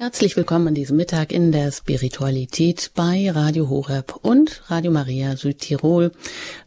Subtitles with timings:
[0.00, 6.12] Herzlich willkommen an diesem Mittag in der Spiritualität bei Radio Horeb und Radio Maria Südtirol.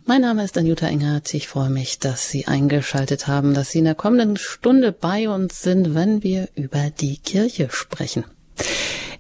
[0.06, 1.34] Mein Name ist Anjuta Engert.
[1.34, 5.62] Ich freue mich, dass Sie eingeschaltet haben, dass Sie in der kommenden Stunde bei uns
[5.62, 8.26] sind, wenn wir über die Kirche sprechen.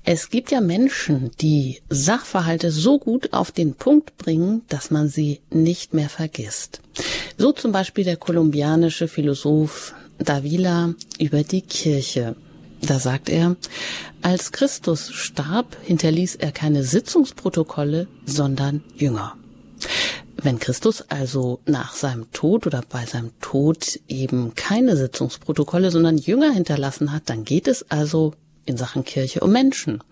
[0.03, 5.39] Es gibt ja Menschen, die Sachverhalte so gut auf den Punkt bringen, dass man sie
[5.51, 6.81] nicht mehr vergisst.
[7.37, 12.35] So zum Beispiel der kolumbianische Philosoph Davila über die Kirche.
[12.81, 13.55] Da sagt er,
[14.21, 19.35] als Christus starb, hinterließ er keine Sitzungsprotokolle, sondern Jünger.
[20.41, 26.51] Wenn Christus also nach seinem Tod oder bei seinem Tod eben keine Sitzungsprotokolle, sondern Jünger
[26.51, 28.33] hinterlassen hat, dann geht es also
[28.65, 30.03] in Sachen Kirche um Menschen.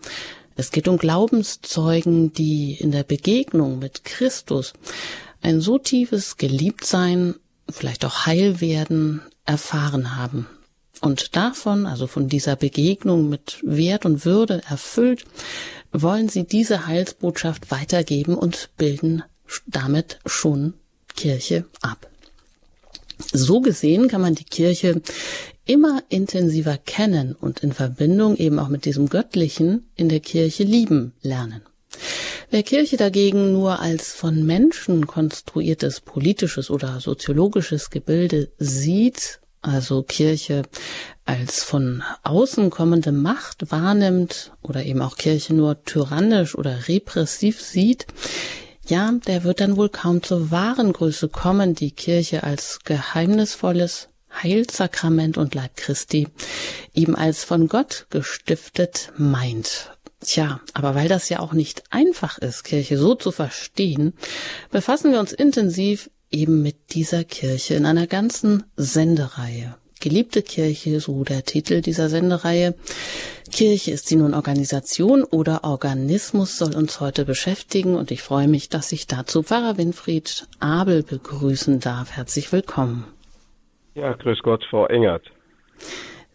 [0.56, 4.74] Es geht um Glaubenszeugen, die in der Begegnung mit Christus
[5.42, 7.36] ein so tiefes Geliebtsein,
[7.68, 10.48] vielleicht auch Heilwerden erfahren haben
[11.02, 15.26] und davon, also von dieser Begegnung mit Wert und Würde erfüllt,
[15.92, 19.24] wollen sie diese Heilsbotschaft weitergeben und bilden
[19.66, 20.74] damit schon
[21.16, 22.08] Kirche ab.
[23.34, 25.02] So gesehen kann man die Kirche
[25.66, 31.14] immer intensiver kennen und in Verbindung eben auch mit diesem Göttlichen in der Kirche lieben
[31.22, 31.62] lernen.
[32.50, 40.64] Wer Kirche dagegen nur als von Menschen konstruiertes politisches oder soziologisches Gebilde sieht also Kirche
[41.26, 48.08] als von außen kommende Macht wahrnimmt oder eben auch Kirche nur tyrannisch oder repressiv sieht,
[48.88, 54.10] ja, der wird dann wohl kaum zur wahren Größe kommen, die Kirche als geheimnisvolles
[54.42, 56.28] Heilsakrament und Leib Christi
[56.94, 59.92] eben als von Gott gestiftet meint.
[60.22, 64.14] Tja, aber weil das ja auch nicht einfach ist, Kirche so zu verstehen,
[64.70, 69.76] befassen wir uns intensiv eben mit dieser Kirche in einer ganzen Sendereihe.
[70.02, 72.74] Geliebte Kirche, so der Titel dieser Sendereihe.
[73.52, 78.70] Kirche ist sie nun Organisation oder Organismus soll uns heute beschäftigen und ich freue mich,
[78.70, 82.12] dass ich dazu Pfarrer Winfried Abel begrüßen darf.
[82.12, 83.06] Herzlich willkommen.
[83.94, 85.24] Ja, grüß Gott, Frau Engert.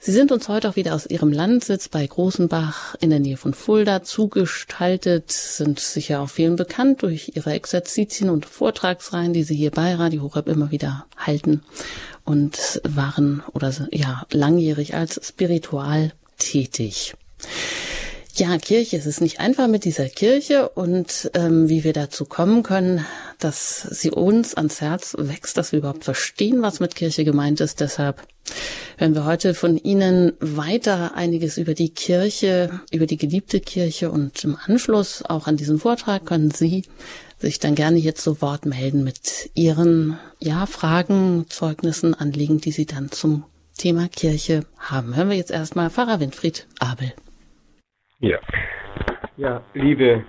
[0.07, 3.55] Sie sind uns heute auch wieder aus Ihrem Landsitz bei Großenbach in der Nähe von
[3.55, 9.71] Fulda zugestaltet, sind sicher auch vielen bekannt durch Ihre Exerzitien und Vortragsreihen, die Sie hier
[9.71, 11.63] bei Radio Horeb immer wieder halten
[12.23, 17.15] und waren oder ja langjährig als spiritual tätig.
[18.37, 22.65] Ja, Kirche, es ist nicht einfach mit dieser Kirche und ähm, wie wir dazu kommen
[22.65, 23.07] können,
[23.39, 27.79] dass sie uns ans Herz wächst, dass wir überhaupt verstehen, was mit Kirche gemeint ist.
[27.79, 28.27] Deshalb
[28.99, 34.43] hören wir heute von Ihnen weiter einiges über die Kirche, über die geliebte Kirche und
[34.43, 36.83] im Anschluss auch an diesen Vortrag können Sie
[37.39, 42.87] sich dann gerne jetzt zu Wort melden mit Ihren ja, Fragen, Zeugnissen, Anliegen, die Sie
[42.87, 43.45] dann zum
[43.79, 45.15] Thema Kirche haben.
[45.15, 47.13] Hören wir jetzt erstmal Pfarrer Winfried Abel.
[48.25, 48.39] Ja.
[49.37, 50.25] Ja, liebe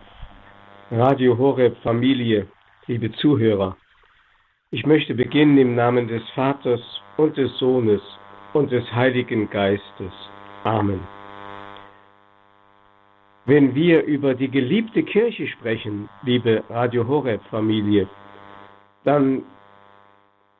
[0.91, 2.45] Radio Horeb Familie,
[2.87, 3.77] liebe Zuhörer,
[4.69, 6.81] ich möchte beginnen im Namen des Vaters
[7.15, 8.01] und des Sohnes
[8.51, 10.11] und des Heiligen Geistes.
[10.65, 10.99] Amen.
[13.45, 18.09] Wenn wir über die geliebte Kirche sprechen, liebe Radio Horeb Familie,
[19.05, 19.43] dann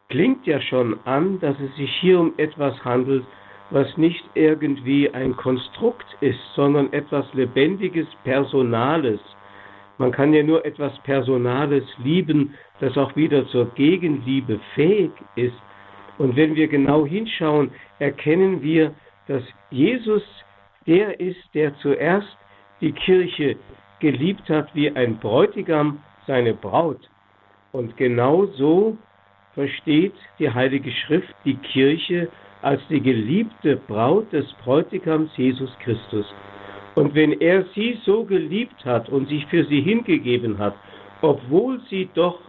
[0.07, 3.25] klingt ja schon an, dass es sich hier um etwas handelt,
[3.71, 9.19] was nicht irgendwie ein Konstrukt ist, sondern etwas Lebendiges, Personales.
[9.97, 15.55] Man kann ja nur etwas Personales lieben, das auch wieder zur Gegenliebe fähig ist.
[16.17, 18.93] Und wenn wir genau hinschauen, erkennen wir,
[19.27, 20.23] dass Jesus
[20.85, 22.37] der ist, der zuerst
[22.81, 23.57] die Kirche
[23.99, 27.09] geliebt hat wie ein Bräutigam seine Braut.
[27.71, 28.97] Und genau so
[29.53, 32.29] versteht die Heilige Schrift die Kirche
[32.65, 36.25] als die geliebte Braut des Bräutigams Jesus Christus.
[36.95, 40.73] Und wenn er sie so geliebt hat und sich für sie hingegeben hat,
[41.21, 42.39] obwohl sie doch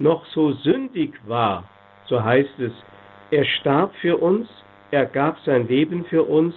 [0.00, 1.62] noch so sündig war,
[2.06, 2.72] so heißt es,
[3.30, 4.48] er starb für uns,
[4.90, 6.52] er gab sein Leben für uns,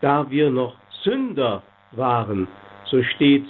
[0.00, 2.48] da wir noch Sünder waren,
[2.86, 3.44] so steht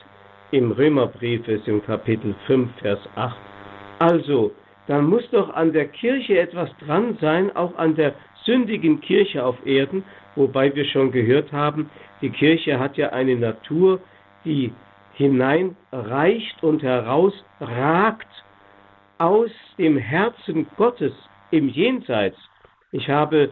[0.50, 3.36] im Römerbrief es im Kapitel 5, Vers 8.
[4.00, 4.50] Also,
[4.88, 8.14] dann muss doch an der Kirche etwas dran sein, auch an der
[8.48, 10.02] sündigen Kirche auf Erden,
[10.34, 11.90] wobei wir schon gehört haben,
[12.22, 14.00] die Kirche hat ja eine Natur,
[14.46, 14.72] die
[15.12, 18.26] hineinreicht und herausragt
[19.18, 21.12] aus dem Herzen Gottes
[21.50, 22.38] im Jenseits.
[22.92, 23.50] Ich habe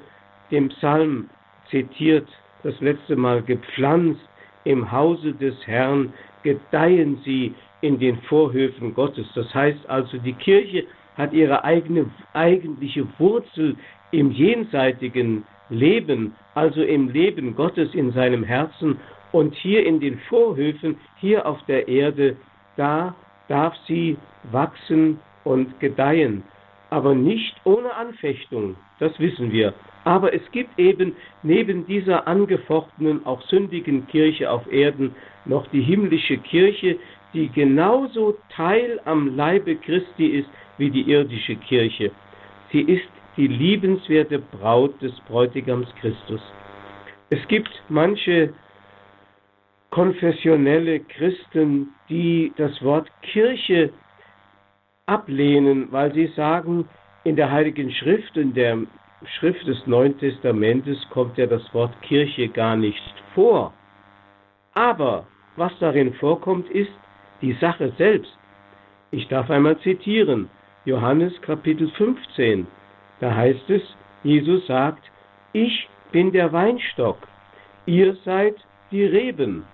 [0.50, 1.28] den Psalm
[1.70, 2.28] zitiert,
[2.62, 4.26] das letzte Mal gepflanzt
[4.64, 9.26] im Hause des Herrn, gedeihen sie in den Vorhöfen Gottes.
[9.34, 10.86] Das heißt also, die Kirche
[11.18, 13.76] hat ihre eigene eigentliche Wurzel
[14.16, 18.98] im jenseitigen Leben, also im Leben Gottes in seinem Herzen
[19.32, 22.36] Und hier in den Vorhöfen, hier auf der Erde,
[22.76, 23.14] da
[23.48, 24.16] darf sie
[24.50, 26.42] wachsen und gedeihen,
[26.88, 29.74] aber nicht ohne Anfechtung, das wissen wir.
[30.04, 35.14] Aber es gibt eben neben dieser angefochtenen, auch sündigen Kirche auf Erden
[35.44, 36.96] noch die himmlische Kirche,
[37.34, 40.48] die genauso Teil am Leibe Christi ist
[40.78, 42.10] wie die irdische Kirche.
[42.72, 46.40] Sie ist die liebenswerte Braut des Bräutigams Christus.
[47.30, 48.52] Es gibt manche
[49.90, 53.90] konfessionelle Christen, die das Wort Kirche
[55.06, 56.88] ablehnen, weil sie sagen,
[57.24, 58.78] in der Heiligen Schrift, in der
[59.38, 63.02] Schrift des Neuen Testamentes kommt ja das Wort Kirche gar nicht
[63.34, 63.72] vor.
[64.74, 66.92] Aber was darin vorkommt, ist
[67.40, 68.36] die Sache selbst.
[69.10, 70.50] Ich darf einmal zitieren,
[70.84, 72.66] Johannes Kapitel 15.
[73.20, 73.82] Da heißt es,
[74.22, 75.02] Jesus sagt,
[75.52, 77.18] ich bin der Weinstock,
[77.86, 78.56] ihr seid
[78.90, 79.64] die Reben.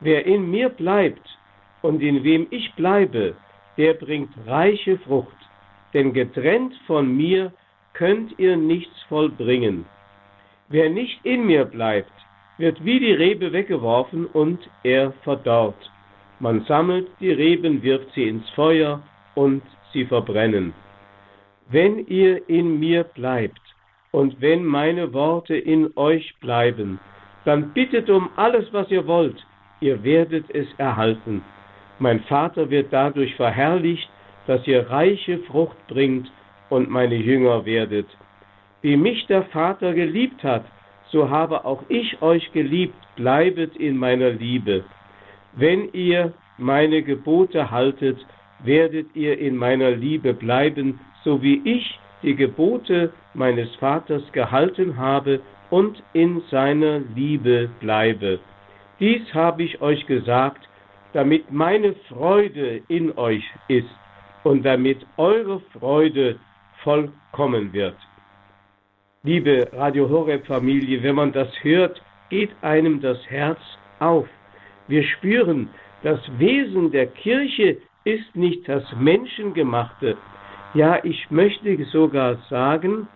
[0.00, 1.38] Wer in mir bleibt
[1.82, 3.34] und in wem ich bleibe,
[3.76, 5.36] der bringt reiche Frucht,
[5.92, 7.52] denn getrennt von mir
[7.92, 9.86] könnt ihr nichts vollbringen.
[10.68, 12.12] Wer nicht in mir bleibt,
[12.58, 15.90] wird wie die Rebe weggeworfen und er verdorrt.
[16.40, 19.02] Man sammelt die Reben, wirft sie ins Feuer
[19.34, 20.74] und sie verbrennen.
[21.74, 23.60] Wenn ihr in mir bleibt
[24.12, 27.00] und wenn meine Worte in euch bleiben,
[27.44, 29.44] dann bittet um alles, was ihr wollt,
[29.80, 31.42] ihr werdet es erhalten.
[31.98, 34.08] Mein Vater wird dadurch verherrlicht,
[34.46, 36.30] dass ihr reiche Frucht bringt
[36.70, 38.06] und meine Jünger werdet.
[38.82, 40.64] Wie mich der Vater geliebt hat,
[41.10, 44.84] so habe auch ich euch geliebt, bleibet in meiner Liebe.
[45.54, 48.24] Wenn ihr meine Gebote haltet,
[48.62, 55.40] werdet ihr in meiner Liebe bleiben, so wie ich die Gebote meines Vaters gehalten habe
[55.70, 58.38] und in seiner Liebe bleibe.
[59.00, 60.68] Dies habe ich euch gesagt,
[61.12, 63.88] damit meine Freude in euch ist
[64.44, 66.38] und damit eure Freude
[66.82, 67.96] vollkommen wird.
[69.22, 73.60] Liebe Radio Horeb Familie, wenn man das hört, geht einem das Herz
[74.00, 74.28] auf.
[74.86, 75.70] Wir spüren,
[76.02, 80.16] das Wesen der Kirche ist nicht das Menschengemachte.
[80.74, 83.06] Ja, ich möchte sogar sagen,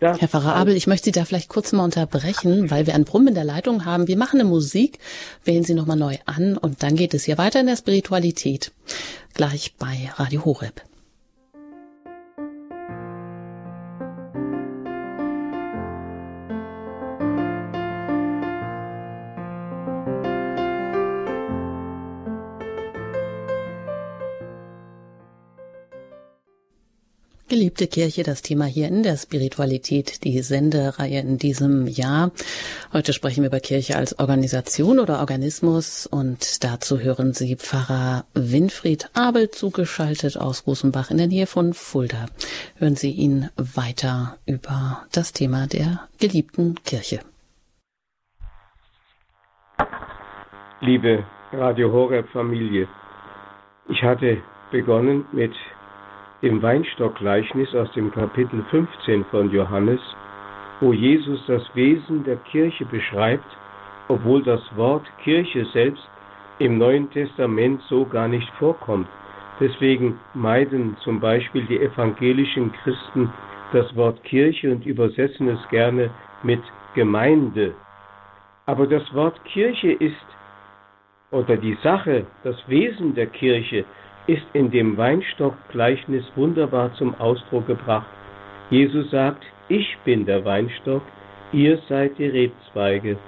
[0.00, 3.28] Herr Pfarrer Abel, ich möchte Sie da vielleicht kurz mal unterbrechen, weil wir einen Brumm
[3.28, 4.08] in der Leitung haben.
[4.08, 4.98] Wir machen eine Musik,
[5.44, 8.72] wählen Sie nochmal neu an und dann geht es hier weiter in der Spiritualität.
[9.34, 10.80] Gleich bei Radio Horeb.
[27.70, 32.32] Geliebte Kirche, das Thema hier in der Spiritualität, die Sendereihe in diesem Jahr.
[32.92, 39.08] Heute sprechen wir über Kirche als Organisation oder Organismus und dazu hören Sie Pfarrer Winfried
[39.14, 42.26] Abel zugeschaltet aus Rosenbach in der Nähe von Fulda.
[42.74, 47.20] Hören Sie ihn weiter über das Thema der geliebten Kirche.
[50.80, 52.88] Liebe Radio Horeb Familie,
[53.88, 55.52] ich hatte begonnen mit
[56.42, 60.00] im Weinstockgleichnis aus dem Kapitel 15 von Johannes,
[60.80, 63.44] wo Jesus das Wesen der Kirche beschreibt,
[64.08, 66.08] obwohl das Wort Kirche selbst
[66.58, 69.06] im Neuen Testament so gar nicht vorkommt.
[69.60, 73.30] Deswegen meiden zum Beispiel die evangelischen Christen
[73.72, 76.10] das Wort Kirche und übersetzen es gerne
[76.42, 76.62] mit
[76.94, 77.74] Gemeinde.
[78.64, 80.16] Aber das Wort Kirche ist,
[81.30, 83.84] oder die Sache, das Wesen der Kirche
[84.30, 88.06] ist in dem Weinstock-Gleichnis wunderbar zum Ausdruck gebracht.
[88.70, 91.02] Jesus sagt, ich bin der Weinstock,
[91.52, 93.18] ihr seid die Rebzweige.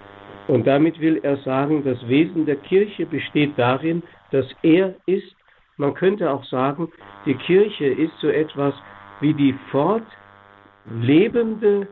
[0.46, 5.34] Und damit will er sagen, das Wesen der Kirche besteht darin, dass er ist,
[5.76, 6.88] man könnte auch sagen,
[7.26, 8.72] die Kirche ist so etwas
[9.20, 11.88] wie die fortlebende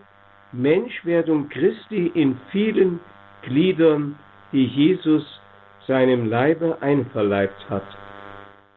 [0.52, 3.00] Menschwerdung Christi in vielen
[3.42, 4.14] Gliedern,
[4.52, 5.24] die Jesus
[5.88, 7.82] seinem Leibe einverleibt hat.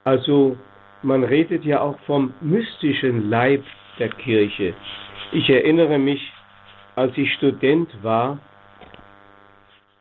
[0.04, 0.58] Also
[1.02, 3.64] man redet ja auch vom mystischen Leib
[4.00, 4.74] der Kirche.
[5.32, 6.32] Ich erinnere mich,
[6.96, 8.40] als ich Student war,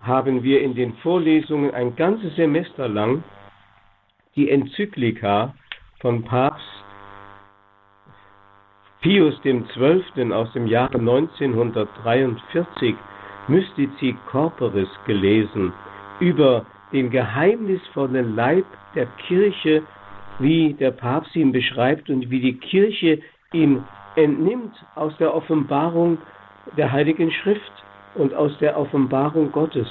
[0.00, 3.22] haben wir in den Vorlesungen ein ganzes Semester lang
[4.34, 5.54] die Enzyklika
[6.00, 6.66] von Papst
[9.02, 10.32] Pius XII.
[10.32, 12.94] aus dem Jahre 1943
[13.48, 15.72] Mystici Corporis gelesen
[16.20, 19.82] über den geheimnisvollen Leib der Kirche,
[20.38, 23.20] wie der Papst ihn beschreibt und wie die Kirche
[23.52, 23.82] ihn
[24.16, 26.18] entnimmt aus der Offenbarung
[26.76, 27.72] der Heiligen Schrift.
[28.14, 29.88] und aus der Offenbarung Gottes.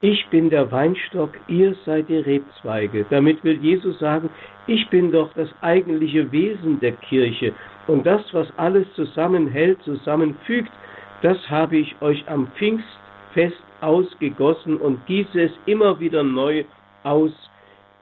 [0.00, 3.04] Ich bin der Weinstock, ihr seid die Rebzweige.
[3.10, 4.30] Damit will Jesus sagen,
[4.66, 7.52] ich bin doch das eigentliche Wesen der Kirche.
[7.86, 10.72] Und das, was alles zusammenhält, zusammenfügt,
[11.20, 16.64] das habe ich euch am Pfingstfest ausgegossen und gieße es immer wieder neu
[17.02, 17.32] aus,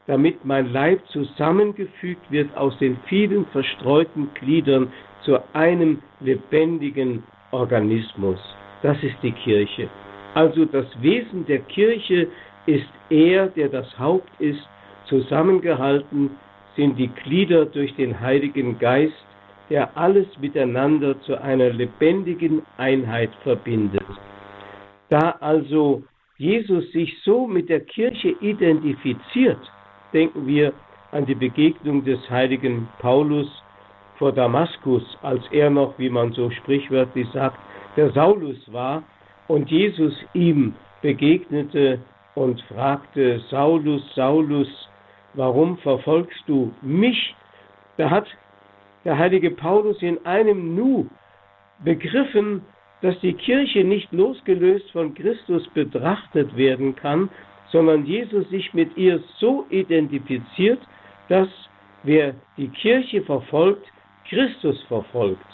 [0.07, 4.91] damit mein Leib zusammengefügt wird aus den vielen verstreuten Gliedern
[5.25, 8.39] zu einem lebendigen Organismus.
[8.83, 9.89] Das ist die Kirche.
[10.35, 12.29] Also das Wesen der Kirche
[12.67, 14.67] ist er, der das Haupt ist,
[15.07, 16.31] zusammengehalten
[16.77, 19.15] sind die Glieder durch den Heiligen Geist,
[19.71, 24.03] der alles miteinander zu einer lebendigen Einheit verbindet.
[25.09, 26.03] Da also
[26.37, 29.59] Jesus sich so mit der Kirche identifiziert,
[30.13, 30.73] denken wir
[31.13, 33.49] an die Begegnung des heiligen Paulus
[34.19, 37.59] vor Damaskus, als er noch, wie man so sprichwörtlich sagt,
[37.97, 39.03] der Saulus war
[39.47, 42.01] und Jesus ihm begegnete
[42.35, 44.69] und fragte, Saulus, Saulus,
[45.35, 47.35] warum verfolgst du mich?
[47.97, 48.27] Da hat
[49.05, 51.09] der heilige Paulus in einem Nu
[51.85, 52.63] begriffen,
[53.03, 57.29] dass die Kirche nicht losgelöst von Christus betrachtet werden kann,
[57.71, 60.81] sondern Jesus sich mit ihr so identifiziert,
[61.29, 61.49] dass
[62.03, 63.87] wer die Kirche verfolgt,
[64.29, 65.47] Christus verfolgt.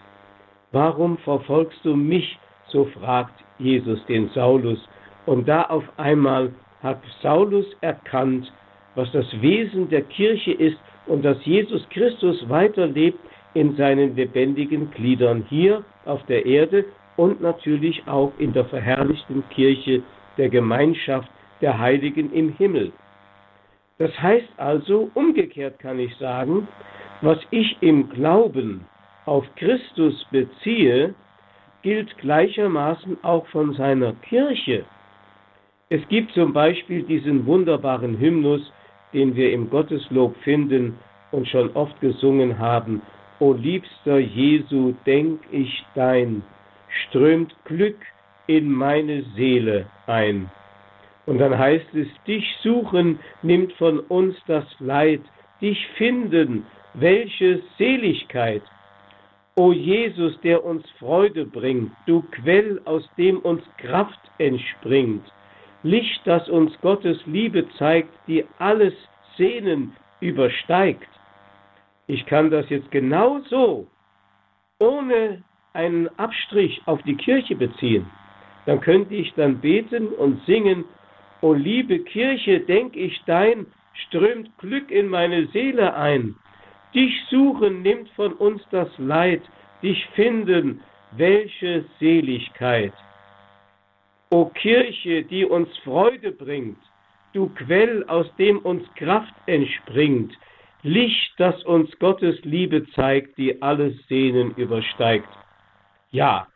[0.73, 2.39] Warum verfolgst du mich?
[2.69, 4.79] So fragt Jesus den Saulus.
[5.27, 8.53] Und da auf einmal hat Saulus erkannt,
[8.95, 13.19] was das Wesen der Kirche ist und dass Jesus Christus weiterlebt
[13.55, 16.85] in seinen lebendigen Gliedern hier auf der Erde
[17.17, 20.03] und natürlich auch in der verherrlichten Kirche
[20.37, 21.29] der Gemeinschaft
[21.61, 22.93] der Heiligen im Himmel.
[23.99, 26.67] Das heißt also, umgekehrt kann ich sagen,
[27.21, 28.87] was ich im Glauben
[29.25, 31.15] auf Christus beziehe,
[31.83, 34.85] gilt gleichermaßen auch von seiner Kirche.
[35.91, 38.73] Es gibt zum Beispiel diesen wunderbaren Hymnus,
[39.13, 40.99] den wir im Gotteslob finden
[41.31, 43.01] und schon oft gesungen haben.
[43.39, 46.43] O liebster Jesu, denk ich dein,
[47.09, 47.99] strömt Glück
[48.47, 50.51] in meine Seele ein.
[51.27, 55.23] Und dann heißt es, dich suchen nimmt von uns das Leid,
[55.61, 58.63] dich finden, welche Seligkeit.
[59.57, 65.25] O Jesus, der uns Freude bringt, du Quell, aus dem uns Kraft entspringt,
[65.83, 68.95] Licht, das uns Gottes Liebe zeigt, die alles
[69.37, 71.09] Sehnen übersteigt.
[72.07, 73.87] Ich kann das jetzt genauso
[74.79, 75.43] ohne
[75.75, 78.07] einen Abstrich auf die Kirche beziehen.
[78.67, 80.85] Dann könnte ich dann beten und singen,
[81.43, 83.67] O liebe Kirche, denk ich dein,
[84.07, 86.37] strömt Glück in meine Seele ein.
[86.95, 89.43] Dich suchen nimmt von uns das Leid,
[89.83, 90.81] dich finden,
[91.17, 92.93] welche Seligkeit.
[94.31, 96.79] O Kirche, die uns Freude bringt,
[97.35, 100.33] du Quell, aus dem uns Kraft entspringt,
[100.83, 105.29] Licht, das uns Gottes Liebe zeigt, die alles Sehnen übersteigt.
[106.15, 106.47] Ja,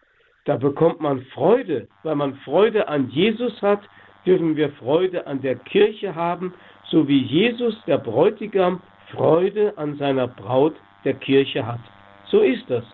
[0.44, 3.80] da bekommt man Freude, weil man Freude an Jesus hat,
[4.24, 6.54] dürfen wir Freude an der Kirche haben,
[6.90, 11.80] so wie Jesus, der Bräutigam, Freude an seiner Braut der Kirche hat.
[12.26, 12.84] So ist das.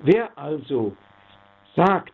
[0.00, 0.94] Wer also
[1.74, 2.12] sagt,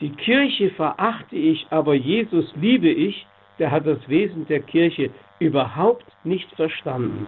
[0.00, 3.26] die Kirche verachte ich, aber Jesus liebe ich,
[3.58, 7.26] der hat das Wesen der Kirche überhaupt nicht verstanden.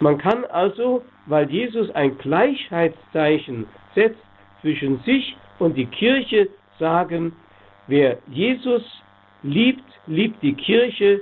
[0.00, 4.18] Man kann also, weil Jesus ein Gleichheitszeichen setzt
[4.60, 6.48] zwischen sich und die Kirche,
[6.80, 7.32] sagen,
[7.86, 8.82] wer Jesus
[9.44, 11.20] liebt, liebt die Kirche,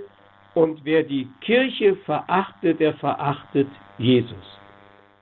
[0.55, 3.69] und wer die Kirche verachtet, der verachtet
[3.99, 4.59] Jesus.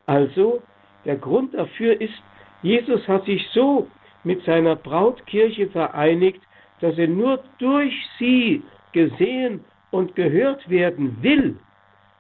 [0.07, 0.63] Also,
[1.05, 2.23] der Grund dafür ist,
[2.63, 3.89] Jesus hat sich so
[4.25, 6.41] mit seiner Brautkirche vereinigt,
[6.81, 11.57] dass er nur durch sie gesehen und gehört werden will.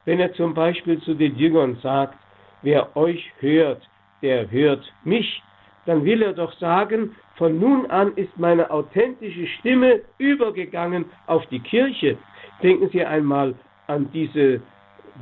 [0.05, 2.19] Wenn er zum Beispiel zu den Jüngern sagt,
[2.63, 3.89] wer euch hört,
[4.21, 5.43] der hört mich,
[5.89, 11.61] dann will er doch sagen, von nun an ist meine authentische Stimme übergegangen auf die
[11.61, 12.19] Kirche.
[12.63, 13.55] Denken Sie einmal
[13.87, 14.61] an diese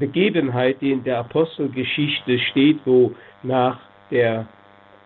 [0.00, 3.78] Begebenheit, die in der Apostelgeschichte steht, wo nach
[4.10, 4.48] der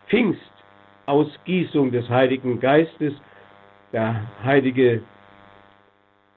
[0.09, 3.13] Pfingstausgießung des Heiligen Geistes
[3.93, 5.03] der heilige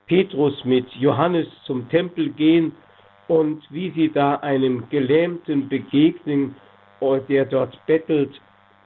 [0.06, 2.74] Petrus mit Johannes zum Tempel gehen
[3.30, 6.56] und wie sie da einem Gelähmten begegnen,
[7.30, 8.42] der dort bettelt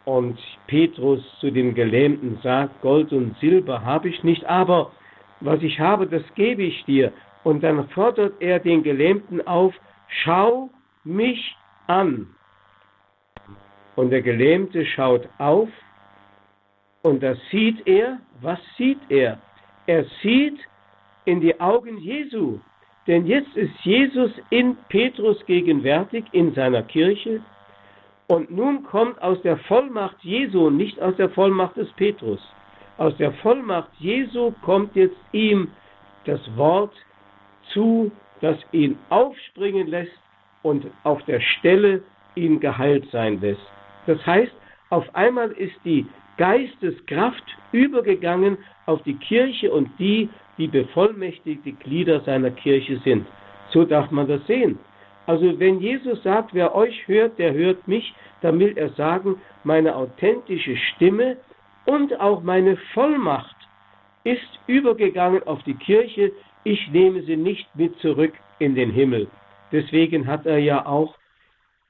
[0.08, 4.94] und Petrus zu dem Gelähmten sagt, Gold und Silber habe ich nicht, aber
[5.42, 7.12] was ich habe, das gebe ich dir.
[7.44, 9.76] Und dann fordert er den Gelähmten auf,
[10.24, 10.70] schau
[11.04, 12.28] mich an.
[13.98, 15.68] Und der Gelähmte schaut auf
[17.02, 19.40] und da sieht er, was sieht er?
[19.88, 20.58] Er sieht
[21.26, 22.60] in die Augen Jesu.
[23.08, 27.42] Denn jetzt ist Jesus in Petrus gegenwärtig in seiner Kirche
[28.28, 32.40] und nun kommt aus der Vollmacht Jesu, nicht aus der Vollmacht des Petrus,
[32.98, 35.72] aus der Vollmacht Jesu kommt jetzt ihm
[36.26, 36.94] das Wort
[37.74, 40.20] zu, das ihn aufspringen lässt
[40.64, 42.02] und auf der Stelle
[42.36, 43.62] ihn geheilt sein lässt.
[44.06, 44.54] Das heißt,
[44.90, 46.06] auf einmal ist die
[46.38, 53.26] Geisteskraft übergegangen auf die Kirche und die, die bevollmächtigte Glieder seiner Kirche sind.
[53.72, 54.80] So darf man das sehen.
[55.28, 59.96] Also wenn Jesus sagt, wer euch hört, der hört mich, dann will er sagen, meine
[59.96, 61.38] authentische Stimme
[61.86, 63.56] und auch meine Vollmacht
[64.24, 66.32] ist übergegangen auf die Kirche.
[66.64, 69.28] Ich nehme sie nicht mit zurück in den Himmel.
[69.72, 71.16] Deswegen hat er ja auch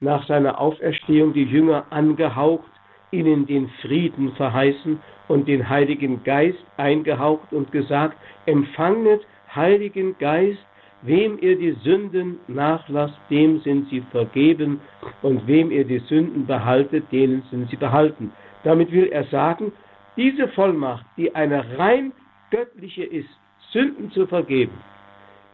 [0.00, 2.70] nach seiner Auferstehung die Jünger angehaucht,
[3.12, 8.16] ihnen den Frieden verheißen und den Heiligen Geist eingehaucht und gesagt,
[8.46, 10.58] empfanget Heiligen Geist,
[11.02, 14.80] wem ihr die Sünden nachlasst, dem sind sie vergeben,
[15.22, 18.32] und wem ihr die Sünden behaltet, denen sind sie behalten.
[18.64, 19.72] Damit will er sagen,
[20.16, 22.12] diese Vollmacht, die eine rein
[22.50, 23.28] göttliche ist,
[23.72, 24.72] Sünden zu vergeben,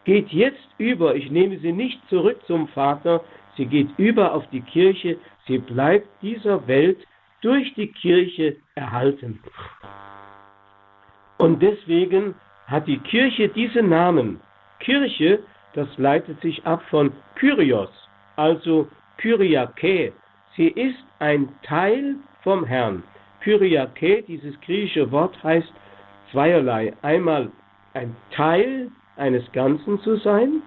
[0.05, 3.23] geht jetzt über, ich nehme sie nicht zurück zum Vater,
[3.57, 6.97] sie geht über auf die Kirche, sie bleibt dieser Welt
[7.41, 9.39] durch die Kirche erhalten.
[11.37, 12.33] Und deswegen
[12.67, 14.39] hat die Kirche diese Namen.
[14.85, 15.39] Kirche,
[15.73, 17.89] das leitet sich ab von Kyrios,
[18.35, 18.87] also
[19.17, 20.13] Kyriake.
[20.55, 23.03] Sie ist ein Teil vom Herrn.
[23.41, 25.73] Kyriake, dieses griechische Wort heißt
[26.31, 26.93] zweierlei.
[27.01, 27.51] Einmal
[27.95, 30.61] ein Teil eines Ganzen zu sein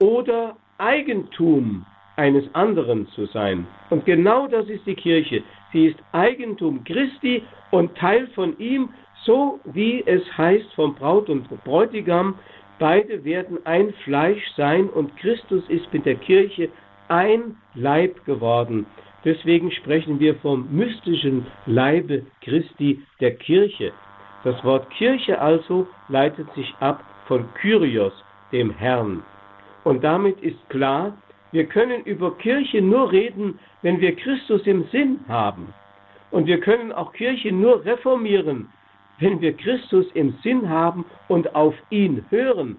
[0.00, 3.66] oder Eigentum eines anderen zu sein.
[3.90, 5.42] Und genau das ist die Kirche.
[5.72, 8.90] Sie ist Eigentum Christi und Teil von ihm,
[9.24, 12.38] so wie es heißt vom Braut und Bräutigam,
[12.78, 16.68] beide werden ein Fleisch sein und Christus ist mit der Kirche
[17.08, 18.86] ein Leib geworden.
[19.24, 23.92] Deswegen sprechen wir vom mystischen Leibe Christi der Kirche.
[24.44, 28.12] Das Wort Kirche also leitet sich ab von Kyrios,
[28.52, 29.22] dem Herrn.
[29.84, 31.16] Und damit ist klar,
[31.52, 35.72] wir können über Kirche nur reden, wenn wir Christus im Sinn haben.
[36.30, 38.68] Und wir können auch Kirche nur reformieren,
[39.18, 42.78] wenn wir Christus im Sinn haben und auf ihn hören.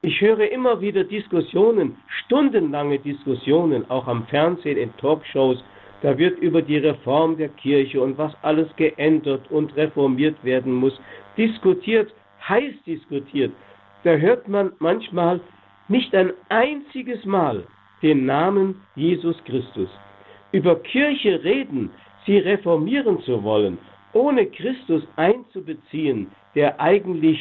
[0.00, 5.62] Ich höre immer wieder Diskussionen, stundenlange Diskussionen, auch am Fernsehen, in Talkshows.
[6.02, 10.98] Da wird über die Reform der Kirche und was alles geändert und reformiert werden muss,
[11.36, 12.12] diskutiert,
[12.48, 13.52] heiß diskutiert.
[14.04, 15.40] Da hört man manchmal
[15.88, 17.64] nicht ein einziges Mal
[18.02, 19.88] den Namen Jesus Christus.
[20.52, 21.90] Über Kirche reden,
[22.24, 23.78] sie reformieren zu wollen,
[24.18, 26.26] ohne Christus einzubeziehen,
[26.56, 27.40] der eigentlich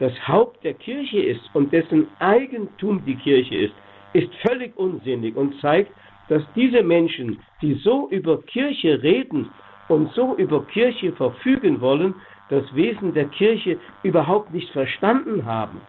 [0.00, 3.74] das Haupt der Kirche ist und dessen Eigentum die Kirche ist,
[4.12, 5.92] ist völlig unsinnig und zeigt,
[6.28, 9.50] dass diese Menschen, die so über Kirche reden
[9.88, 12.14] und so über Kirche verfügen wollen,
[12.50, 15.80] das Wesen der Kirche überhaupt nicht verstanden haben.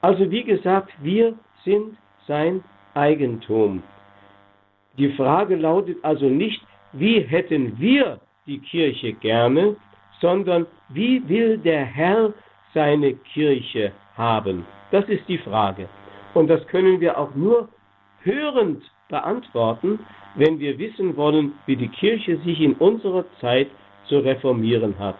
[0.00, 1.96] Also wie gesagt, wir sind
[2.26, 3.82] sein Eigentum.
[4.98, 9.76] Die Frage lautet also nicht, wie hätten wir die Kirche gerne,
[10.20, 12.32] sondern wie will der Herr
[12.74, 14.66] seine Kirche haben?
[14.90, 15.88] Das ist die Frage.
[16.34, 17.68] Und das können wir auch nur
[18.22, 19.98] hörend beantworten,
[20.36, 23.68] wenn wir wissen wollen, wie die Kirche sich in unserer Zeit
[24.06, 25.18] zu reformieren hat.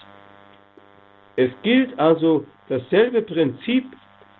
[1.37, 3.85] Es gilt also dasselbe Prinzip,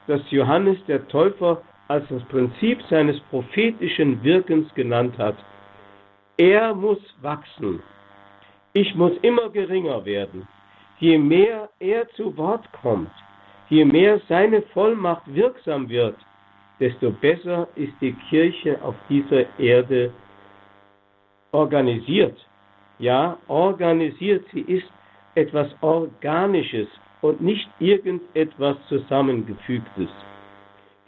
[0.07, 5.37] das Johannes der Täufer als das Prinzip seines prophetischen Wirkens genannt hat.
[6.39, 7.83] Er muss wachsen.
[8.75, 10.49] Ich muss immer geringer werden.
[10.99, 13.11] Je mehr er zu Wort kommt,
[13.69, 16.17] je mehr seine Vollmacht wirksam wird,
[16.81, 20.13] desto besser ist die Kirche auf dieser Erde
[21.53, 22.39] organisiert.
[22.99, 24.47] Ja, organisiert.
[24.53, 24.91] Sie ist
[25.35, 26.89] etwas Organisches
[27.21, 30.09] und nicht irgendetwas Zusammengefügtes.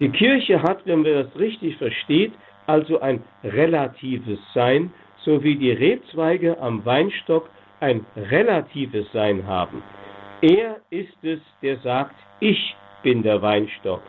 [0.00, 2.32] Die Kirche hat, wenn man das richtig versteht,
[2.66, 4.92] also ein relatives Sein,
[5.24, 7.48] so wie die Rebzweige am Weinstock
[7.80, 9.82] ein relatives Sein haben.
[10.40, 14.02] Er ist es, der sagt, ich bin der Weinstock.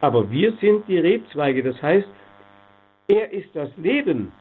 [0.00, 2.08] Aber wir sind die Rebzweige, das heißt,
[3.08, 4.32] er ist das Leben,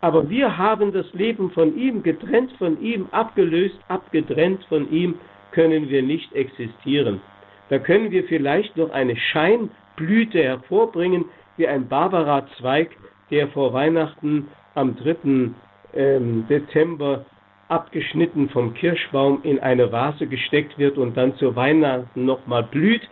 [0.00, 5.16] aber wir haben das Leben von ihm, getrennt von ihm, abgelöst, abgetrennt von ihm,
[5.52, 7.20] können wir nicht existieren.
[7.68, 12.90] Da können wir vielleicht noch eine Scheinblüte hervorbringen, wie ein Barbara-Zweig,
[13.30, 14.48] der vor Weihnachten
[14.80, 15.50] am 3.
[15.92, 17.26] Ähm, Dezember
[17.68, 23.02] abgeschnitten vom Kirschbaum in eine Vase gesteckt wird und dann zu Weihnachten nochmal blüht,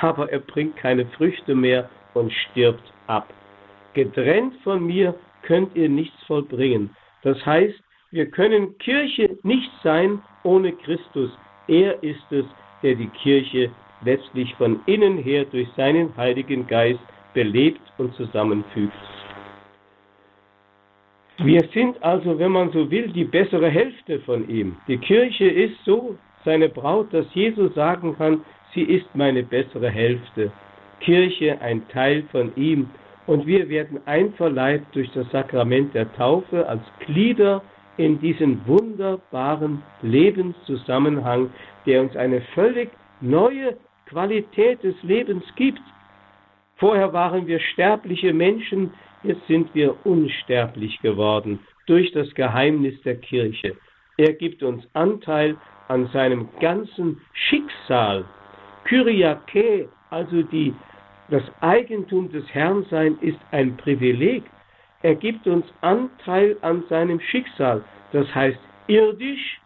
[0.00, 3.26] aber er bringt keine Früchte mehr und stirbt ab.
[3.94, 6.94] Getrennt von mir könnt ihr nichts vollbringen.
[7.22, 7.78] Das heißt,
[8.10, 11.30] wir können Kirche nicht sein ohne Christus.
[11.66, 12.44] Er ist es,
[12.82, 13.70] der die Kirche
[14.04, 17.00] letztlich von innen her durch seinen Heiligen Geist
[17.34, 18.92] belebt und zusammenfügt.
[21.38, 24.76] Wir sind also, wenn man so will, die bessere Hälfte von ihm.
[24.88, 28.40] Die Kirche ist so seine Braut, dass Jesus sagen kann,
[28.74, 30.50] sie ist meine bessere Hälfte.
[31.00, 32.88] Kirche ein Teil von ihm.
[33.26, 37.60] Und wir werden einverleibt durch das Sakrament der Taufe als Glieder
[37.96, 41.50] in diesen wunderbaren Lebenszusammenhang,
[41.86, 45.80] der uns eine völlig neue Qualität des Lebens gibt.
[46.76, 53.76] Vorher waren wir sterbliche Menschen, jetzt sind wir unsterblich geworden durch das Geheimnis der Kirche.
[54.18, 55.56] Er gibt uns Anteil
[55.88, 58.24] an seinem ganzen Schicksal.
[58.84, 60.74] Kyriake, also die,
[61.30, 64.44] das Eigentum des Herrn sein, ist ein Privileg.
[65.02, 67.84] Er gibt uns Anteil an seinem Schicksal.
[68.12, 69.60] Das heißt, irdisch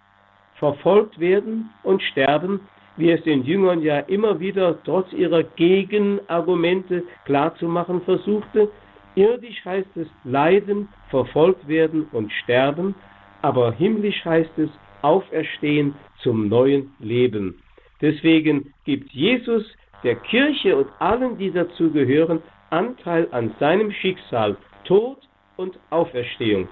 [0.57, 2.61] verfolgt werden und sterben,
[3.01, 8.71] wie es den Jüngern ja immer wieder trotz ihrer Gegenargumente klarzumachen versuchte.
[9.15, 12.95] Irdisch heißt es leiden, verfolgt werden und sterben,
[13.43, 14.71] aber himmlisch heißt es
[15.03, 17.57] auferstehen zum neuen Leben.
[18.01, 19.65] Deswegen gibt Jesus
[20.05, 25.19] der Kirche und allen, die dazu gehören, Anteil an seinem Schicksal, Tod
[25.57, 26.69] und Auferstehung.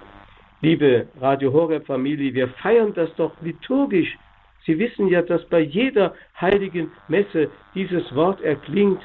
[0.61, 4.17] Liebe Radio Horeb Familie, wir feiern das doch liturgisch.
[4.65, 9.01] Sie wissen ja, dass bei jeder heiligen Messe dieses Wort erklingt.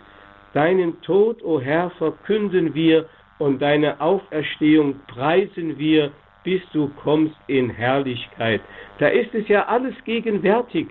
[0.53, 3.07] Deinen Tod, o oh Herr, verkünden wir
[3.39, 6.13] und deine Auferstehung preisen wir,
[6.45, 8.61] bis du kommst in Herrlichkeit.
[8.99, 10.89] Da ist es ja alles gegenwärtig.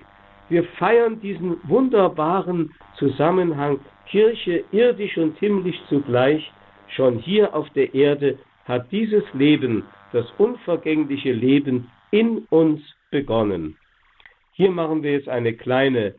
[0.49, 6.51] Wir feiern diesen wunderbaren Zusammenhang Kirche irdisch und himmlisch zugleich.
[6.89, 13.77] Schon hier auf der Erde hat dieses Leben, das unvergängliche Leben in uns begonnen.
[14.55, 16.15] Hier machen wir jetzt eine kleine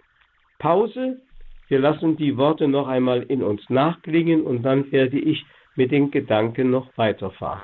[0.58, 1.20] Pause.
[1.68, 5.44] Wir lassen die Worte noch einmal in uns nachklingen und dann werde ich
[5.76, 7.60] mit den Gedanken noch weiterfahren.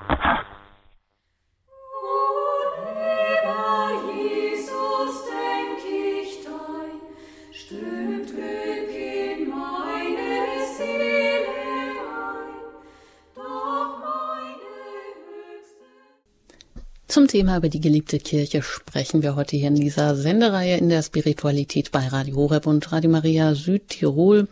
[17.11, 21.01] Zum Thema über die geliebte Kirche sprechen wir heute hier in dieser Sendereihe in der
[21.01, 24.47] Spiritualität bei Radio Horeb und Radio Maria Südtirol.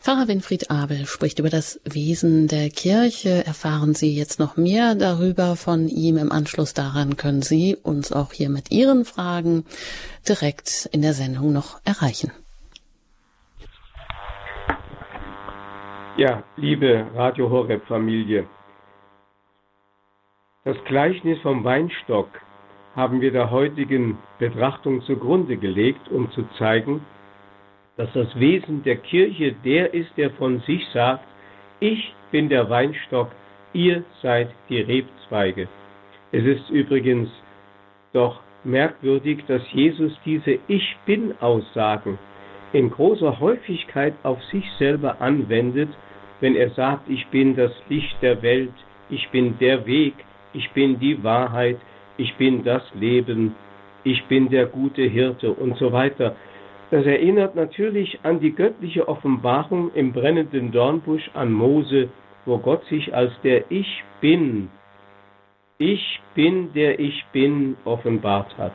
[0.00, 3.44] Pfarrer Winfried Abel spricht über das Wesen der Kirche.
[3.44, 6.16] Erfahren Sie jetzt noch mehr darüber von ihm.
[6.16, 9.66] Im Anschluss daran können Sie uns auch hier mit Ihren Fragen
[10.26, 12.32] direkt in der Sendung noch erreichen.
[16.16, 18.46] Ja, liebe Radio Horeb Familie,
[20.64, 22.28] das Gleichnis vom Weinstock
[22.94, 27.04] haben wir der heutigen Betrachtung zugrunde gelegt, um zu zeigen,
[27.96, 31.24] dass das Wesen der Kirche der ist, der von sich sagt,
[31.80, 33.28] ich bin der Weinstock,
[33.72, 35.68] ihr seid die Rebzweige.
[36.30, 37.28] Es ist übrigens
[38.12, 42.18] doch merkwürdig, dass Jesus diese Ich bin Aussagen
[42.72, 45.90] in großer Häufigkeit auf sich selber anwendet,
[46.40, 48.72] wenn er sagt, ich bin das Licht der Welt,
[49.10, 50.14] ich bin der Weg,
[50.52, 51.78] ich bin die Wahrheit,
[52.16, 53.54] ich bin das Leben,
[54.04, 56.36] ich bin der gute Hirte und so weiter.
[56.90, 62.10] Das erinnert natürlich an die göttliche Offenbarung im brennenden Dornbusch an Mose,
[62.44, 64.68] wo Gott sich als der Ich bin,
[65.78, 68.74] ich bin der Ich bin offenbart hat.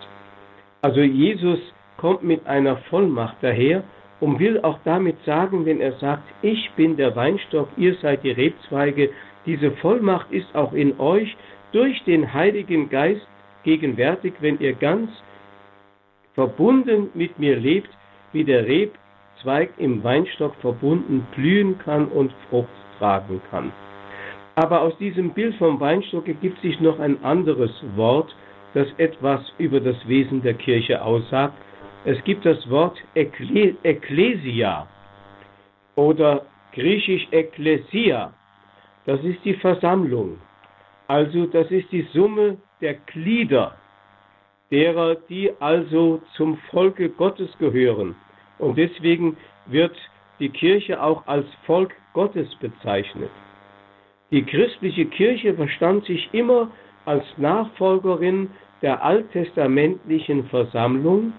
[0.82, 1.60] Also Jesus
[1.98, 3.84] kommt mit einer Vollmacht daher
[4.20, 8.32] und will auch damit sagen, wenn er sagt, ich bin der Weinstock, ihr seid die
[8.32, 9.10] Rebzweige,
[9.46, 11.36] diese Vollmacht ist auch in euch,
[11.72, 13.28] durch den Heiligen Geist
[13.64, 15.10] gegenwärtig, wenn ihr ganz
[16.34, 17.90] verbunden mit mir lebt,
[18.32, 23.72] wie der Rebzweig im Weinstock verbunden blühen kann und Frucht tragen kann.
[24.56, 28.36] Aber aus diesem Bild vom Weinstock ergibt sich noch ein anderes Wort,
[28.74, 31.56] das etwas über das Wesen der Kirche aussagt.
[32.06, 34.88] Es gibt das Wort Ekklesia
[35.96, 38.34] oder griechisch Ekklesia.
[39.06, 40.40] Das ist die Versammlung.
[41.08, 43.76] Also das ist die Summe der Glieder,
[44.72, 48.16] derer, die also zum Volke Gottes gehören.
[48.60, 49.96] Und deswegen wird
[50.40, 53.30] die Kirche auch als Volk Gottes bezeichnet.
[54.32, 56.70] Die christliche Kirche verstand sich immer
[57.06, 58.50] als Nachfolgerin
[58.82, 61.34] der alttestamentlichen Versammlung.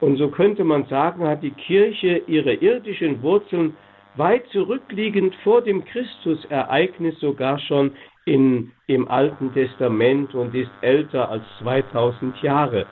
[0.00, 3.76] Und so könnte man sagen, hat die Kirche ihre irdischen Wurzeln
[4.16, 7.92] weit zurückliegend vor dem Christusereignis sogar schon
[8.24, 12.86] in, im Alten Testament und ist älter als 2000 Jahre.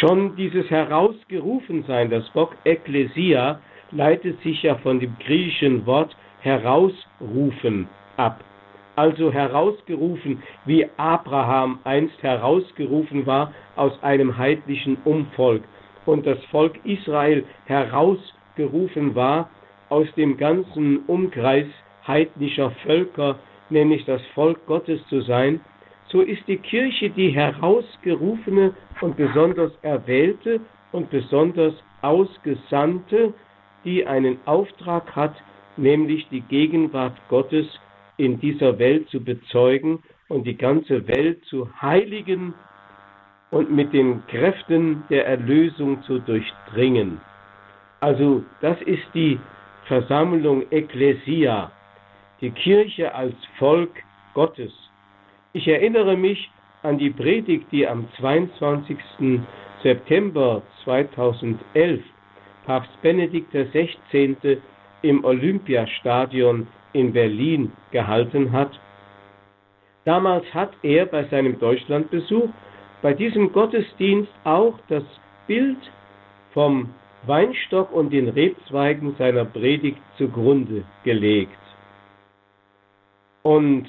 [0.00, 3.60] Schon dieses Herausgerufensein, das Wort Ekklesia,
[3.92, 8.42] leitet sich ja von dem griechischen Wort herausrufen ab.
[8.96, 15.62] Also herausgerufen, wie Abraham einst herausgerufen war aus einem heidnischen Umvolk
[16.06, 19.48] und das Volk Israel herausgerufen war
[19.88, 21.66] aus dem ganzen Umkreis
[22.06, 23.36] heidnischer Völker,
[23.70, 25.60] nämlich das Volk Gottes zu sein,
[26.08, 30.60] so ist die Kirche die herausgerufene und besonders erwählte
[30.92, 33.34] und besonders ausgesandte,
[33.84, 35.34] die einen Auftrag hat,
[35.76, 37.66] nämlich die Gegenwart Gottes
[38.16, 42.54] in dieser Welt zu bezeugen und die ganze Welt zu heiligen
[43.50, 47.20] und mit den Kräften der Erlösung zu durchdringen.
[48.00, 49.38] Also das ist die
[49.86, 51.70] Versammlung Ecclesia,
[52.44, 53.90] die Kirche als Volk
[54.34, 54.70] Gottes.
[55.54, 56.50] Ich erinnere mich
[56.82, 58.98] an die Predigt, die am 22.
[59.82, 62.02] September 2011
[62.66, 64.58] Papst Benedikt XVI.
[65.00, 68.78] im Olympiastadion in Berlin gehalten hat.
[70.04, 72.50] Damals hat er bei seinem Deutschlandbesuch
[73.00, 75.04] bei diesem Gottesdienst auch das
[75.46, 75.78] Bild
[76.52, 76.90] vom
[77.26, 81.63] Weinstock und den Rebzweigen seiner Predigt zugrunde gelegt.
[83.44, 83.86] Und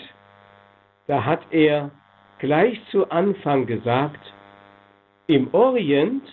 [1.07, 1.89] da hat er
[2.39, 4.19] gleich zu Anfang gesagt,
[5.27, 6.23] im Orient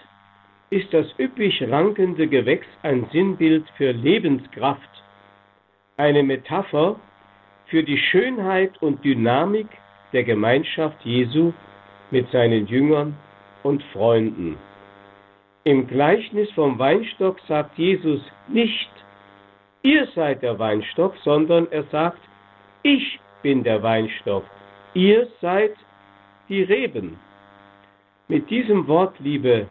[0.71, 4.91] ist das üppig rankende Gewächs ein Sinnbild für Lebenskraft,
[5.97, 6.97] eine Metapher
[7.67, 9.69] für die Schönheit und Dynamik
[10.13, 11.53] der Gemeinschaft Jesu
[12.11, 13.17] mit seinen Jüngern
[13.63, 14.57] und Freunden.
[15.65, 18.91] Im Gleichnis vom Weinstock sagt Jesus nicht,
[19.83, 22.19] ihr seid der Weinstock, sondern er sagt,
[22.83, 24.45] ich bin der Weinstock,
[24.95, 25.75] ihr seid
[26.49, 27.19] die Reben.
[28.29, 29.67] Mit diesem Wort, liebe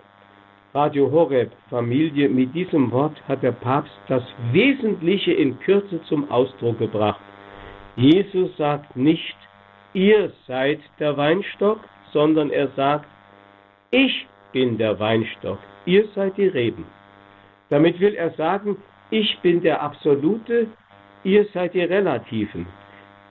[0.74, 6.80] Radio Horeb Familie, mit diesem Wort hat der Papst das Wesentliche in Kürze zum Ausdruck
[6.80, 7.20] gebracht.
[7.98, 9.36] Jesus sagt nicht,
[9.94, 11.80] ihr seid der Weinstock,
[12.14, 13.06] sondern er sagt,
[13.92, 16.86] ich bin der Weinstock, ihr seid die Reben.
[17.70, 18.78] Damit will er sagen,
[19.10, 20.68] ich bin der Absolute,
[21.26, 22.66] ihr seid die Relativen.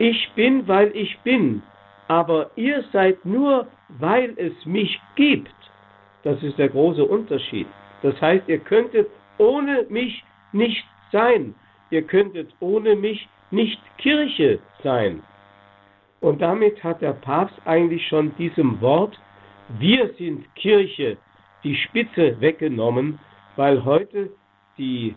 [0.00, 1.62] Ich bin, weil ich bin,
[2.08, 3.66] aber ihr seid nur,
[3.98, 5.54] weil es mich gibt.
[6.22, 7.66] Das ist der große Unterschied.
[8.00, 10.82] Das heißt, ihr könntet ohne mich nicht
[11.12, 11.54] sein.
[11.90, 15.22] Ihr könntet ohne mich nicht Kirche sein.
[16.20, 19.20] Und damit hat der Papst eigentlich schon diesem Wort,
[19.78, 21.18] wir sind Kirche,
[21.62, 23.18] die Spitze weggenommen,
[23.56, 24.30] weil heute
[24.78, 25.14] die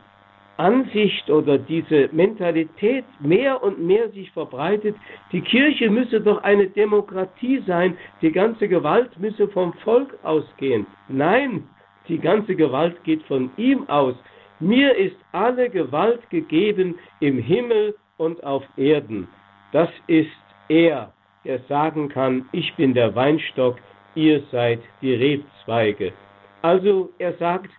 [0.57, 4.95] Ansicht oder diese Mentalität mehr und mehr sich verbreitet,
[5.31, 10.85] die Kirche müsse doch eine Demokratie sein, die ganze Gewalt müsse vom Volk ausgehen.
[11.07, 11.63] Nein,
[12.07, 14.15] die ganze Gewalt geht von ihm aus.
[14.59, 19.27] Mir ist alle Gewalt gegeben im Himmel und auf Erden.
[19.71, 20.29] Das ist
[20.69, 21.11] er,
[21.45, 23.77] der sagen kann, ich bin der Weinstock,
[24.15, 26.13] ihr seid die Rebzweige.
[26.61, 27.71] Also er sagt,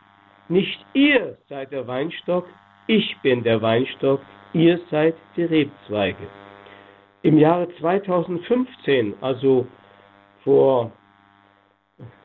[0.49, 2.47] nicht ihr seid der Weinstock,
[2.87, 4.21] ich bin der Weinstock,
[4.53, 6.27] ihr seid die Rebzweige.
[7.23, 9.67] Im Jahre 2015, also
[10.43, 10.93] vor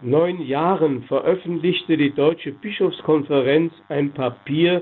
[0.02, 4.82] neun Jahren, veröffentlichte die Deutsche Bischofskonferenz ein Papier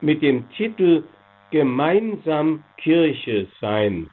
[0.00, 1.04] mit dem Titel
[1.50, 4.08] Gemeinsam Kirche sein.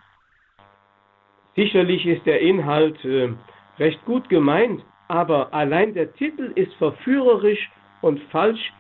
[1.55, 3.29] Sicherlich ist der Inhalt äh,
[3.77, 7.69] recht gut gemeint, aber allein der Titel ist verführerisch
[8.01, 8.73] und falsch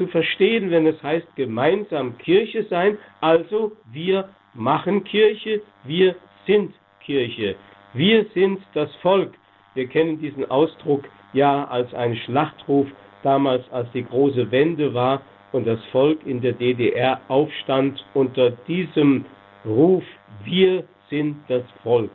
[0.00, 2.96] zu verstehen, wenn es heißt gemeinsam Kirche sein.
[3.20, 6.14] Also wir machen Kirche, wir
[6.46, 6.72] sind
[7.04, 7.54] Kirche.
[7.92, 9.34] Wir sind das Volk.
[9.74, 12.86] Wir kennen diesen Ausdruck ja als einen Schlachtruf
[13.22, 15.20] damals, als die große Wende war
[15.52, 19.26] und das Volk in der DDR aufstand unter diesem
[19.66, 20.04] Ruf,
[20.44, 22.12] wir sind das Volk.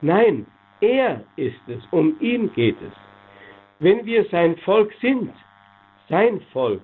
[0.00, 0.46] Nein,
[0.80, 2.94] er ist es, um ihn geht es.
[3.78, 5.30] Wenn wir sein Volk sind,
[6.08, 6.80] sein Volk,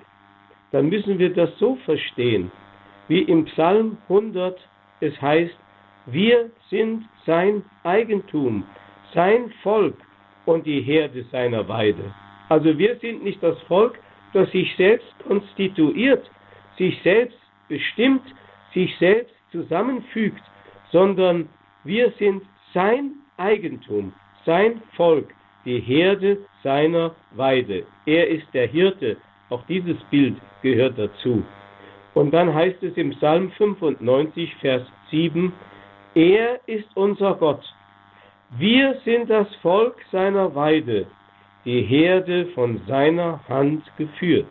[0.72, 2.50] dann müssen wir das so verstehen,
[3.08, 4.58] wie im Psalm 100
[5.00, 5.56] es heißt,
[6.06, 8.64] wir sind sein Eigentum,
[9.12, 9.96] sein Volk
[10.46, 12.14] und die Herde seiner Weide.
[12.48, 13.98] Also wir sind nicht das Volk,
[14.32, 16.30] das sich selbst konstituiert,
[16.78, 18.22] sich selbst bestimmt,
[18.72, 20.42] sich selbst zusammenfügt,
[20.92, 21.48] sondern
[21.84, 24.12] wir sind sein Eigentum,
[24.44, 25.28] sein Volk,
[25.64, 27.86] die Herde seiner Weide.
[28.06, 29.16] Er ist der Hirte.
[29.50, 31.44] Auch dieses Bild gehört dazu.
[32.14, 35.52] Und dann heißt es im Psalm 95, Vers 7,
[36.14, 37.62] er ist unser Gott.
[38.58, 41.06] Wir sind das Volk seiner Weide,
[41.64, 44.48] die Herde von seiner Hand geführt.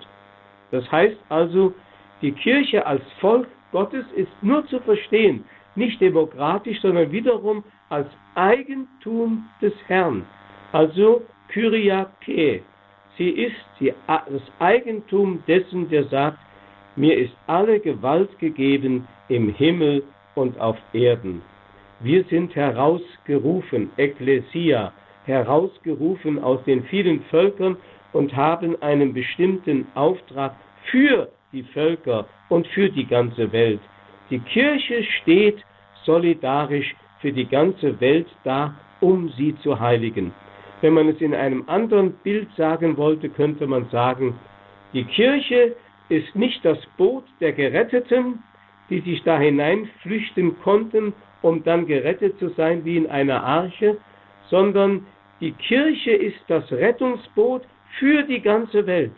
[0.71, 1.73] Das heißt also,
[2.21, 5.43] die Kirche als Volk Gottes ist nur zu verstehen,
[5.75, 10.25] nicht demokratisch, sondern wiederum als Eigentum des Herrn.
[10.71, 12.62] Also Kyriake.
[13.17, 16.38] Sie ist die, das Eigentum dessen, der sagt,
[16.95, 20.04] mir ist alle Gewalt gegeben im Himmel
[20.36, 21.41] und auf Erden.
[22.01, 24.91] Wir sind herausgerufen, Ekklesia,
[25.25, 27.78] herausgerufen aus den vielen Völkern
[28.13, 30.56] und haben einen bestimmten Auftrag
[30.91, 33.80] für die Völker und für die ganze Welt.
[34.30, 35.58] Die Kirche steht
[36.04, 40.34] solidarisch für die ganze Welt da, um sie zu heiligen.
[40.81, 44.38] Wenn man es in einem anderen Bild sagen wollte, könnte man sagen,
[44.93, 45.75] die Kirche
[46.09, 48.43] ist nicht das Boot der Geretteten,
[48.89, 53.97] die sich da hineinflüchten konnten, um dann gerettet zu sein wie in einer Arche,
[54.49, 55.05] sondern
[55.41, 57.63] die Kirche ist das Rettungsboot
[57.99, 59.15] für die ganze Welt.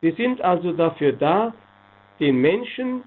[0.00, 1.54] Wir sind also dafür da,
[2.20, 3.02] den Menschen,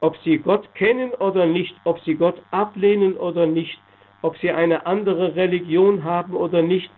[0.00, 3.78] ob sie Gott kennen oder nicht, ob sie Gott ablehnen oder nicht,
[4.24, 6.90] ob sie eine andere Religion haben oder nicht,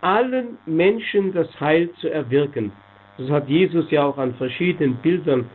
[0.00, 2.72] allen Menschen das Heil zu erwirken.
[3.18, 5.48] Das hat Jesus ja auch an verschiedenen Bildern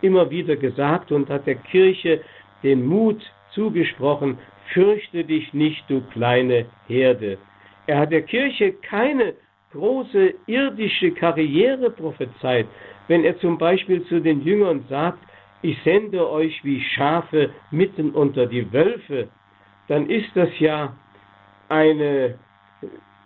[0.00, 2.20] immer wieder gesagt und hat der Kirche
[2.64, 3.22] den Mut
[3.54, 4.38] zugesprochen,
[4.72, 7.38] fürchte dich nicht, du kleine Herde.
[7.86, 9.34] Er hat der Kirche keine
[9.70, 12.66] große irdische Karriere prophezeit,
[13.06, 15.20] wenn er zum Beispiel zu den Jüngern sagt,
[15.62, 19.28] ich sende euch wie Schafe mitten unter die Wölfe,
[19.88, 20.94] dann ist das ja
[21.68, 22.38] eine,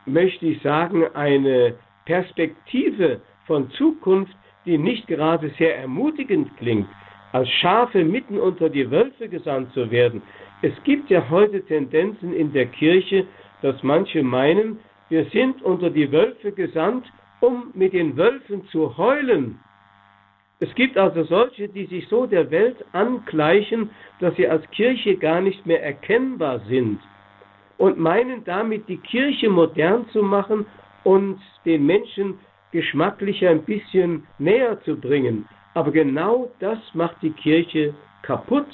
[0.05, 6.88] möchte ich sagen, eine Perspektive von Zukunft, die nicht gerade sehr ermutigend klingt,
[7.33, 10.23] als Schafe mitten unter die Wölfe gesandt zu werden.
[10.62, 13.27] Es gibt ja heute Tendenzen in der Kirche,
[13.62, 17.07] dass manche meinen, wir sind unter die Wölfe gesandt,
[17.40, 19.61] um mit den Wölfen zu heulen.
[20.59, 23.90] Es gibt also solche, die sich so der Welt angleichen,
[24.21, 26.99] dass sie als Kirche gar nicht mehr erkennbar sind
[27.77, 30.64] und meinen damit die Kirche modern zu machen
[31.05, 32.38] und den Menschen
[32.73, 35.47] geschmacklich ein bisschen näher zu bringen.
[35.75, 38.66] Aber genau das macht die Kirche kaputt.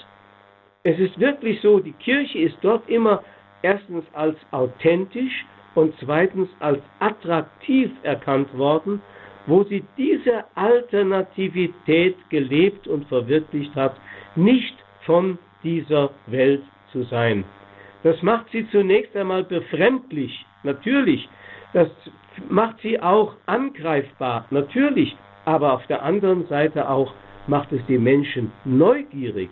[0.85, 3.25] Es ist wirklich so, die Kirche ist dort immer
[3.63, 9.01] erstens als authentisch und zweitens als attraktiv erkannt worden,
[9.47, 13.97] wo sie diese Alternativität gelebt und verwirklicht hat,
[14.37, 14.75] nicht
[15.05, 17.45] von dieser Welt zu sein.
[18.03, 21.29] Das macht sie zunächst einmal befremdlich, natürlich.
[21.73, 21.89] Das
[22.49, 25.17] macht sie auch angreifbar, natürlich.
[25.45, 27.15] Aber auf der anderen Seite auch
[27.47, 29.51] macht es die Menschen neugierig.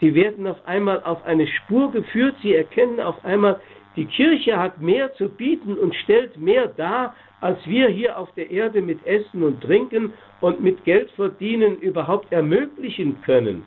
[0.00, 3.60] Sie werden auf einmal auf eine Spur geführt, sie erkennen auf einmal,
[3.96, 8.50] die Kirche hat mehr zu bieten und stellt mehr dar, als wir hier auf der
[8.50, 13.66] Erde mit Essen und Trinken und mit Geld verdienen überhaupt ermöglichen können.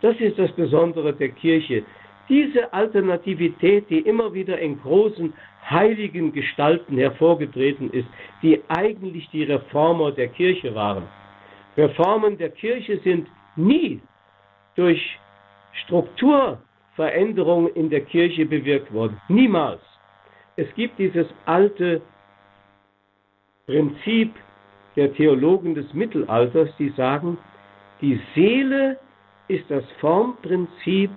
[0.00, 1.84] Das ist das Besondere der Kirche.
[2.28, 5.32] Diese Alternativität, die immer wieder in großen
[5.68, 8.08] heiligen Gestalten hervorgetreten ist,
[8.42, 11.04] die eigentlich die Reformer der Kirche waren.
[11.76, 14.00] Reformen der Kirche sind nie
[14.74, 15.18] durch
[15.84, 19.20] Strukturveränderungen in der Kirche bewirkt worden.
[19.28, 19.80] Niemals.
[20.56, 22.00] Es gibt dieses alte
[23.66, 24.32] Prinzip
[24.94, 27.36] der Theologen des Mittelalters, die sagen,
[28.00, 28.96] die Seele
[29.48, 31.10] ist das Formprinzip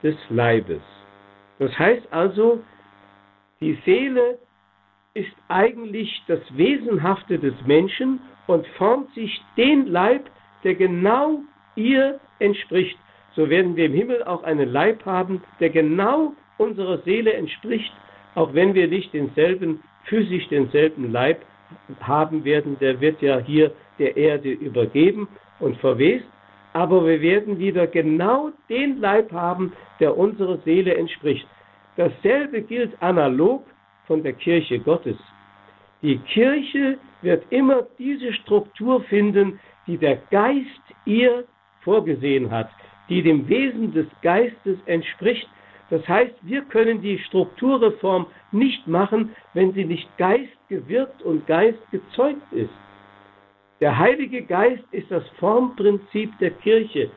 [0.00, 0.82] des Leibes.
[1.58, 2.62] Das heißt also,
[3.60, 4.38] die Seele
[5.14, 10.30] ist eigentlich das Wesenhafte des Menschen und formt sich den Leib,
[10.62, 11.40] der genau
[11.74, 12.98] ihr entspricht.
[13.34, 17.92] So werden wir im Himmel auch einen Leib haben, der genau unserer Seele entspricht,
[18.36, 21.44] auch wenn wir nicht denselben, physisch denselben Leib
[22.00, 26.26] haben werden, der wird ja hier der Erde übergeben und verwest,
[26.72, 31.46] aber wir werden wieder genau den Leib haben, der unserer Seele entspricht.
[31.96, 33.64] Dasselbe gilt analog
[34.06, 35.16] von der Kirche Gottes.
[36.02, 41.44] Die Kirche wird immer diese Struktur finden, die der Geist ihr
[41.82, 42.70] vorgesehen hat,
[43.08, 45.48] die dem Wesen des Geistes entspricht.
[45.90, 50.08] Das heißt, wir können die Strukturreform nicht machen, wenn sie nicht
[50.70, 52.70] geistgewirkt und geistgezeugt ist.
[53.80, 57.10] Der Heilige Geist ist das Formprinzip der Kirche,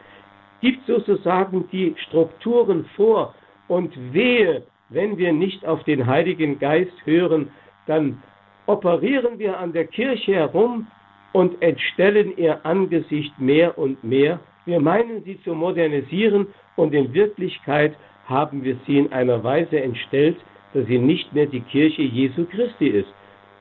[0.62, 3.36] gibt sozusagen die Strukturen vor
[3.68, 7.49] und wehe, wenn wir nicht auf den Heiligen Geist hören,
[7.86, 8.22] dann
[8.66, 10.88] operieren wir an der Kirche herum
[11.34, 14.39] und entstellen ihr Angesicht mehr und mehr.
[14.66, 16.47] Wir meinen sie zu modernisieren
[16.78, 17.95] und in Wirklichkeit
[18.26, 20.38] haben wir sie in einer Weise entstellt,
[20.74, 23.10] dass sie nicht mehr die Kirche Jesu Christi ist.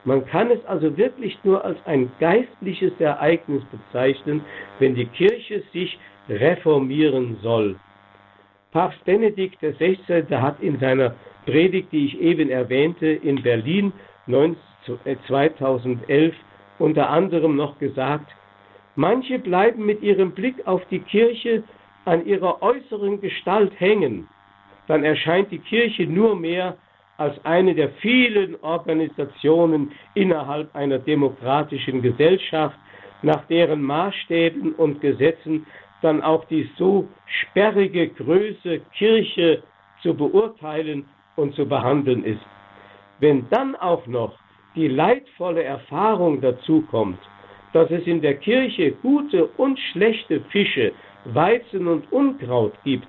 [0.05, 4.41] Man kann es also wirklich nur als ein geistliches Ereignis bezeichnen,
[4.79, 5.97] wenn die Kirche sich
[6.27, 7.75] reformieren soll.
[8.71, 10.23] Papst Benedikt XVI.
[10.31, 13.93] hat in seiner Predigt, die ich eben erwähnte, in Berlin
[15.27, 16.37] 2011 äh,
[16.79, 18.31] unter anderem noch gesagt,
[18.95, 21.63] manche bleiben mit ihrem Blick auf die Kirche
[22.05, 24.27] an ihrer äußeren Gestalt hängen,
[24.87, 26.77] dann erscheint die Kirche nur mehr
[27.17, 32.77] als eine der vielen Organisationen innerhalb einer demokratischen Gesellschaft,
[33.21, 35.65] nach deren Maßstäben und Gesetzen
[36.01, 39.63] dann auch die so sperrige Größe Kirche
[40.01, 41.05] zu beurteilen
[41.37, 42.45] und zu behandeln ist.
[43.19, 44.33] Wenn dann auch noch
[44.75, 47.19] die leidvolle Erfahrung dazu kommt,
[47.71, 50.91] dass es in der Kirche gute und schlechte Fische,
[51.25, 53.07] Weizen und Unkraut gibt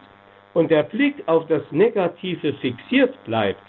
[0.54, 3.60] und der Blick auf das Negative fixiert bleibt,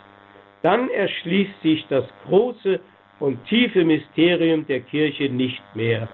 [0.66, 2.80] dann erschließt sich das große
[3.20, 6.10] und tiefe Mysterium der Kirche nicht mehr.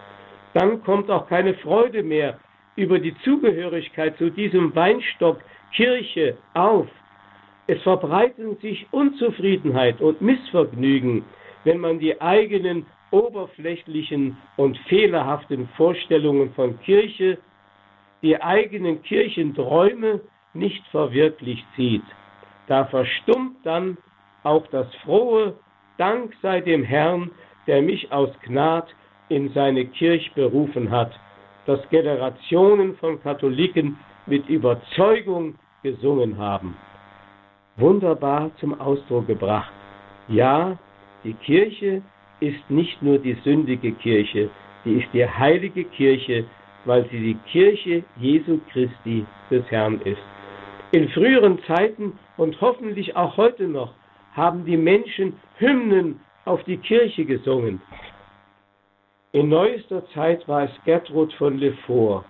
[0.53, 2.37] Dann kommt auch keine Freude mehr
[2.75, 5.39] über die Zugehörigkeit zu diesem Weinstock
[5.73, 6.87] Kirche auf.
[7.67, 11.23] Es verbreiten sich Unzufriedenheit und Missvergnügen,
[11.63, 17.37] wenn man die eigenen oberflächlichen und fehlerhaften Vorstellungen von Kirche,
[18.21, 20.19] die eigenen Kirchenträume
[20.53, 22.03] nicht verwirklicht sieht.
[22.67, 23.97] Da verstummt dann
[24.43, 25.55] auch das frohe
[25.97, 27.31] Dank sei dem Herrn,
[27.67, 28.87] der mich aus Gnad
[29.29, 31.11] in seine Kirche berufen hat,
[31.65, 36.75] dass Generationen von Katholiken mit Überzeugung gesungen haben.
[37.77, 39.71] Wunderbar zum Ausdruck gebracht.
[40.27, 40.77] Ja,
[41.23, 42.01] die Kirche
[42.39, 44.49] ist nicht nur die sündige Kirche,
[44.83, 46.45] die ist die heilige Kirche,
[46.85, 50.21] weil sie die Kirche Jesu Christi des Herrn ist.
[50.91, 53.93] In früheren Zeiten und hoffentlich auch heute noch
[54.33, 57.81] haben die Menschen Hymnen auf die Kirche gesungen.
[59.33, 62.25] In neuester Zeit war es Gertrud von Lefort.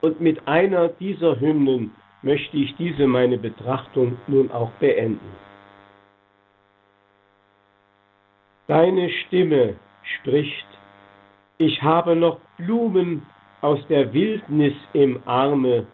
[0.00, 1.92] Und mit einer dieser Hymnen
[2.22, 5.36] möchte ich diese meine Betrachtung nun auch beenden.
[8.68, 9.76] Deine Stimme
[10.20, 10.66] spricht,
[11.56, 13.26] ich habe noch Blumen
[13.60, 15.86] aus der Wildnis im Arme,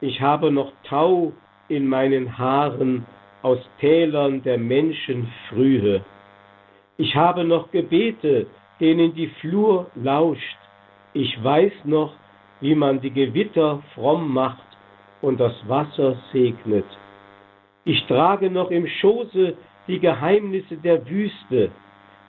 [0.00, 1.32] ich habe noch Tau
[1.68, 3.06] in meinen Haaren
[3.42, 6.04] aus Tälern der Menschen Frühe.
[6.96, 8.46] Ich habe noch Gebete,
[8.80, 10.58] denen die Flur lauscht.
[11.12, 12.14] Ich weiß noch,
[12.60, 14.66] wie man die Gewitter fromm macht
[15.20, 16.86] und das Wasser segnet.
[17.84, 19.56] Ich trage noch im Schoße
[19.88, 21.70] die Geheimnisse der Wüste.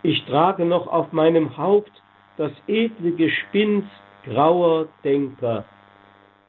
[0.01, 1.91] Ich trage noch auf meinem Haupt
[2.37, 3.87] das edle Gespinst
[4.25, 5.65] grauer Denker.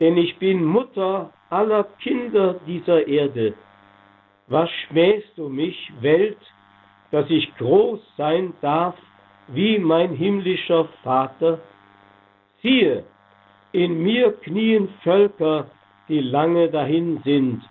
[0.01, 3.55] Denn ich bin Mutter aller Kinder dieser Erde.
[4.49, 6.39] Was schmähst du mich, Welt,
[7.11, 8.95] dass ich groß sein darf
[9.49, 11.61] wie mein himmlischer Vater?
[12.63, 13.05] Siehe,
[13.73, 15.67] in mir knien Völker,
[16.09, 17.63] die lange dahin sind,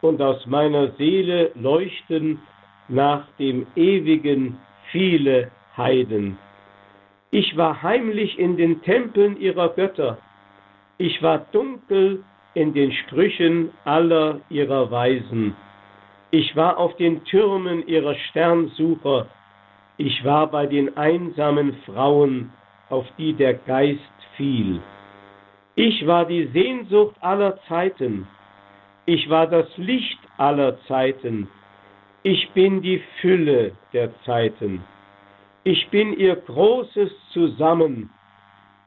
[0.00, 2.38] und aus meiner Seele leuchten
[2.88, 4.58] nach dem Ewigen
[4.90, 6.38] viele Heiden.
[7.30, 10.18] Ich war heimlich in den Tempeln ihrer Götter,
[10.98, 12.22] ich war dunkel
[12.54, 15.56] in den Sprüchen aller ihrer Weisen.
[16.34, 19.28] Ich war auf den Türmen ihrer Sternsucher,
[19.98, 22.50] ich war bei den einsamen Frauen,
[22.90, 24.80] auf die der Geist fiel.
[25.76, 28.26] Ich war die Sehnsucht aller Zeiten,
[29.06, 31.46] ich war das Licht aller Zeiten,
[32.24, 34.82] ich bin die Fülle der Zeiten,
[35.62, 38.10] ich bin ihr großes Zusammen,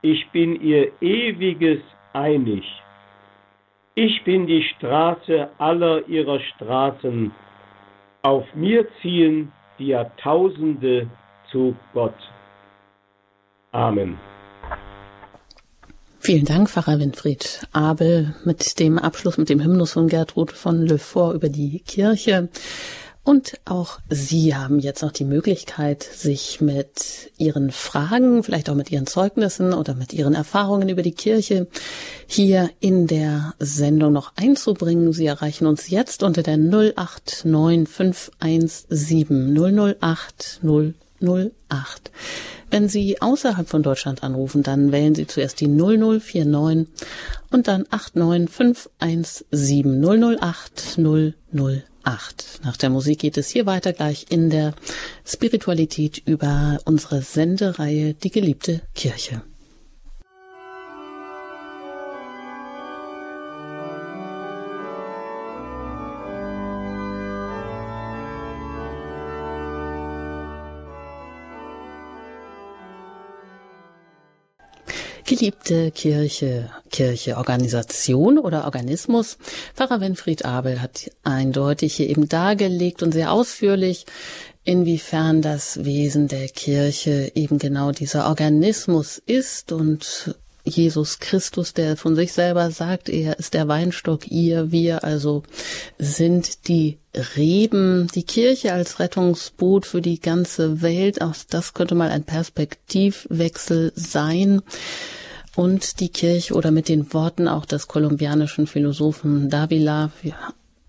[0.02, 1.80] ich bin ihr ewiges
[2.12, 2.66] Einig.
[4.00, 7.32] Ich bin die Straße aller ihrer Straßen.
[8.22, 11.10] Auf mir ziehen die Jahrtausende
[11.50, 12.14] zu Gott.
[13.72, 14.20] Amen.
[16.20, 21.00] Vielen Dank, Pfarrer Winfried Abel, mit dem Abschluss mit dem Hymnus von Gertrud von Le
[21.00, 22.50] Fort über die Kirche.
[23.28, 28.90] Und auch Sie haben jetzt noch die Möglichkeit, sich mit Ihren Fragen, vielleicht auch mit
[28.90, 31.68] Ihren Zeugnissen oder mit Ihren Erfahrungen über die Kirche
[32.26, 35.12] hier in der Sendung noch einzubringen.
[35.12, 40.62] Sie erreichen uns jetzt unter der 089 517 008
[41.20, 42.12] 008.
[42.70, 46.88] Wenn Sie außerhalb von Deutschland anrufen, dann wählen Sie zuerst die 0049
[47.49, 51.34] und dann 89517 008 008.
[52.63, 54.74] Nach der Musik geht es hier weiter gleich in der
[55.26, 59.41] Spiritualität über unsere Sendereihe Die geliebte Kirche.
[75.28, 79.38] Geliebte Kirche, Kirche, Organisation oder Organismus.
[79.76, 84.06] Pfarrer Winfried Abel hat eindeutig hier eben dargelegt und sehr ausführlich,
[84.64, 92.16] inwiefern das Wesen der Kirche eben genau dieser Organismus ist und Jesus Christus, der von
[92.16, 95.44] sich selber sagt, er ist der Weinstock, ihr, wir also
[95.98, 97.00] sind die
[97.36, 103.91] Reben, die Kirche als Rettungsboot für die ganze Welt, auch das könnte mal ein Perspektivwechsel
[103.95, 104.61] sein
[105.55, 110.11] und die Kirche oder mit den Worten auch des kolumbianischen Philosophen Davila,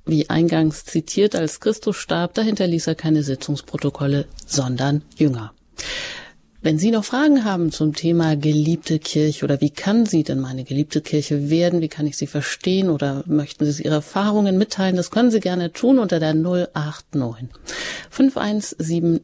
[0.04, 5.52] wie, eingangs zitiert, als Christus starb, dahinter ließ er keine Sitzungsprotokolle, sondern Jünger.
[6.68, 10.64] Wenn Sie noch Fragen haben zum Thema geliebte Kirche oder wie kann sie denn meine
[10.64, 15.10] geliebte Kirche werden, wie kann ich sie verstehen oder möchten Sie Ihre Erfahrungen mitteilen, das
[15.10, 17.48] können Sie gerne tun unter der 089
[18.10, 19.22] 517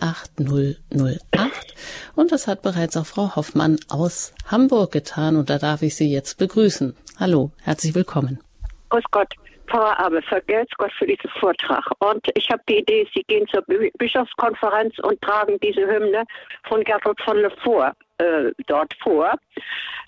[0.00, 1.74] 008 008
[2.16, 6.10] und das hat bereits auch Frau Hoffmann aus Hamburg getan und da darf ich Sie
[6.10, 6.96] jetzt begrüßen.
[7.20, 8.40] Hallo, herzlich willkommen.
[8.88, 9.32] Grüß Gott.
[9.70, 11.84] Pfarrer Abel, vergelt's Gott für diesen Vortrag.
[12.00, 13.64] Und ich habe die Idee, Sie gehen zur
[13.98, 16.24] Bischofskonferenz und tragen diese Hymne
[16.64, 19.38] von Gertrud von Le Four äh, dort vor.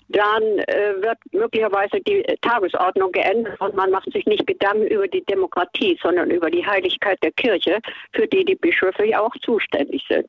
[0.09, 5.23] Dann äh, wird möglicherweise die Tagesordnung geändert und man macht sich nicht Gedanken über die
[5.25, 7.79] Demokratie, sondern über die Heiligkeit der Kirche,
[8.11, 10.27] für die die Bischöfe ja auch zuständig sind.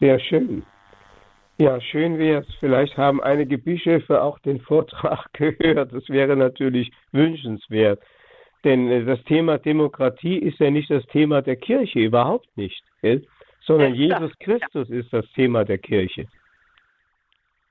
[0.00, 0.64] Sehr schön.
[1.58, 2.54] Ja, schön wäre es.
[2.58, 5.92] Vielleicht haben einige Bischöfe auch den Vortrag gehört.
[5.92, 8.00] Das wäre natürlich wünschenswert.
[8.64, 12.82] Denn äh, das Thema Demokratie ist ja nicht das Thema der Kirche, überhaupt nicht.
[13.02, 13.24] Gell?
[13.66, 16.26] Sondern Jesus Christus ist das Thema der Kirche.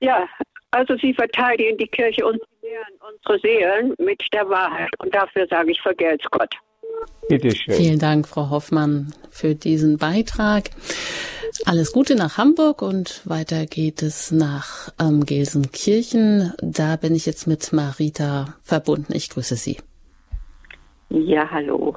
[0.00, 0.26] Ja,
[0.70, 4.90] also Sie verteidigen die Kirche und Sie lehren unsere Seelen mit der Wahrheit.
[4.98, 6.54] Und dafür sage ich, vergelt's Gott.
[7.28, 7.74] Bitte schön.
[7.74, 10.70] Vielen Dank, Frau Hoffmann, für diesen Beitrag.
[11.66, 16.52] Alles Gute nach Hamburg und weiter geht es nach ähm, Gelsenkirchen.
[16.60, 19.14] Da bin ich jetzt mit Marita verbunden.
[19.14, 19.78] Ich grüße Sie.
[21.08, 21.96] Ja, hallo.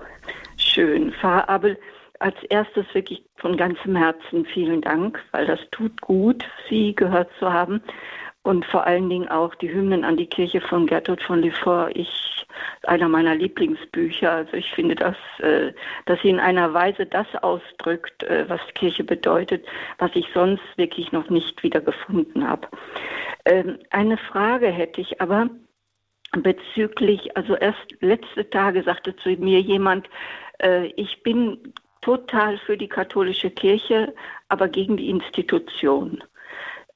[0.56, 1.12] Schön.
[1.12, 1.78] Pfarrer Abel,
[2.20, 7.52] als erstes wirklich von ganzem Herzen vielen Dank, weil das tut gut, Sie gehört zu
[7.52, 7.82] haben
[8.48, 11.92] und vor allen Dingen auch die Hymnen an die Kirche von Gertrud von Lefort.
[11.98, 12.48] Ich,
[12.84, 14.32] einer meiner Lieblingsbücher.
[14.32, 15.74] Also ich finde, dass, äh,
[16.06, 19.66] dass sie in einer Weise das ausdrückt, äh, was Kirche bedeutet,
[19.98, 22.70] was ich sonst wirklich noch nicht wieder gefunden habe.
[23.44, 25.50] Ähm, eine Frage hätte ich aber
[26.32, 30.08] bezüglich, also erst letzte Tage sagte zu mir jemand,
[30.60, 34.16] äh, ich bin total für die katholische Kirche,
[34.48, 36.24] aber gegen die Institution.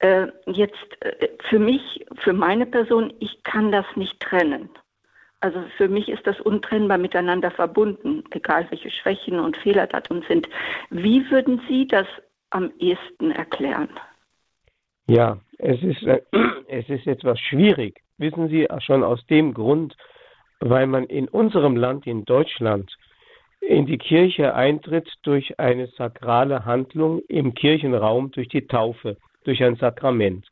[0.02, 4.70] Äh, jetzt äh, für mich, für meine Person, ich kann das nicht trennen.
[5.42, 10.24] Also für mich ist das untrennbar miteinander verbunden, egal welche Schwächen und Fehler da drin
[10.28, 10.50] sind.
[10.90, 12.08] Wie würden Sie das
[12.50, 13.90] am ehesten erklären?
[15.06, 16.22] Ja, es ist, äh,
[16.68, 18.02] es ist etwas schwierig.
[18.18, 19.96] Wissen Sie, schon aus dem Grund,
[20.62, 22.92] weil man in unserem Land, in Deutschland,
[23.60, 29.76] in die Kirche eintritt durch eine sakrale Handlung im Kirchenraum, durch die Taufe durch ein
[29.76, 30.48] Sakrament.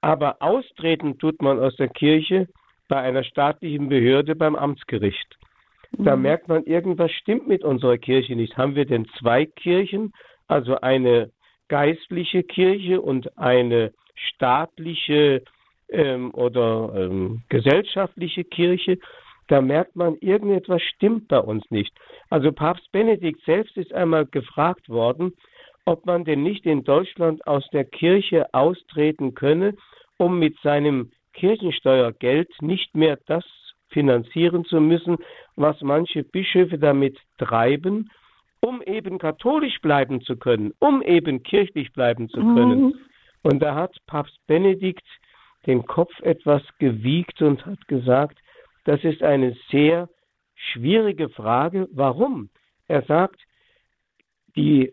[0.00, 2.48] Aber austreten tut man aus der Kirche
[2.88, 5.38] bei einer staatlichen Behörde beim Amtsgericht.
[5.92, 6.22] Da mhm.
[6.22, 8.56] merkt man, irgendwas stimmt mit unserer Kirche nicht.
[8.56, 10.12] Haben wir denn zwei Kirchen,
[10.48, 11.30] also eine
[11.68, 15.42] geistliche Kirche und eine staatliche
[15.88, 18.98] ähm, oder ähm, gesellschaftliche Kirche?
[19.48, 21.94] Da merkt man, irgendetwas stimmt bei uns nicht.
[22.30, 25.32] Also Papst Benedikt selbst ist einmal gefragt worden,
[25.84, 29.74] ob man denn nicht in Deutschland aus der Kirche austreten könne,
[30.16, 33.44] um mit seinem Kirchensteuergeld nicht mehr das
[33.88, 35.18] finanzieren zu müssen,
[35.56, 38.10] was manche Bischöfe damit treiben,
[38.60, 42.80] um eben katholisch bleiben zu können, um eben kirchlich bleiben zu können.
[42.80, 42.94] Mhm.
[43.42, 45.06] Und da hat Papst Benedikt
[45.66, 48.38] den Kopf etwas gewiegt und hat gesagt,
[48.84, 50.08] das ist eine sehr
[50.54, 51.88] schwierige Frage.
[51.92, 52.50] Warum?
[52.88, 53.40] Er sagt,
[54.56, 54.92] die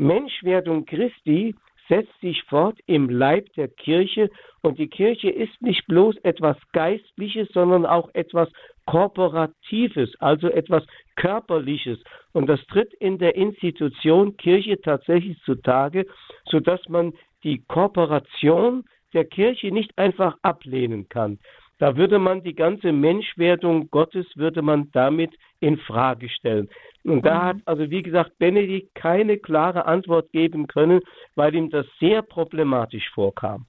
[0.00, 1.54] Menschwerdung Christi
[1.86, 4.30] setzt sich fort im Leib der Kirche
[4.62, 8.48] und die Kirche ist nicht bloß etwas Geistliches, sondern auch etwas
[8.86, 10.84] Kooperatives, also etwas
[11.16, 11.98] Körperliches.
[12.32, 16.06] Und das tritt in der Institution Kirche tatsächlich zutage,
[16.46, 17.12] sodass man
[17.44, 21.38] die Kooperation der Kirche nicht einfach ablehnen kann.
[21.80, 26.68] Da würde man die ganze Menschwerdung Gottes würde man damit in Frage stellen.
[27.04, 27.46] Und da mhm.
[27.46, 31.00] hat also wie gesagt Benedikt keine klare Antwort geben können,
[31.36, 33.64] weil ihm das sehr problematisch vorkam.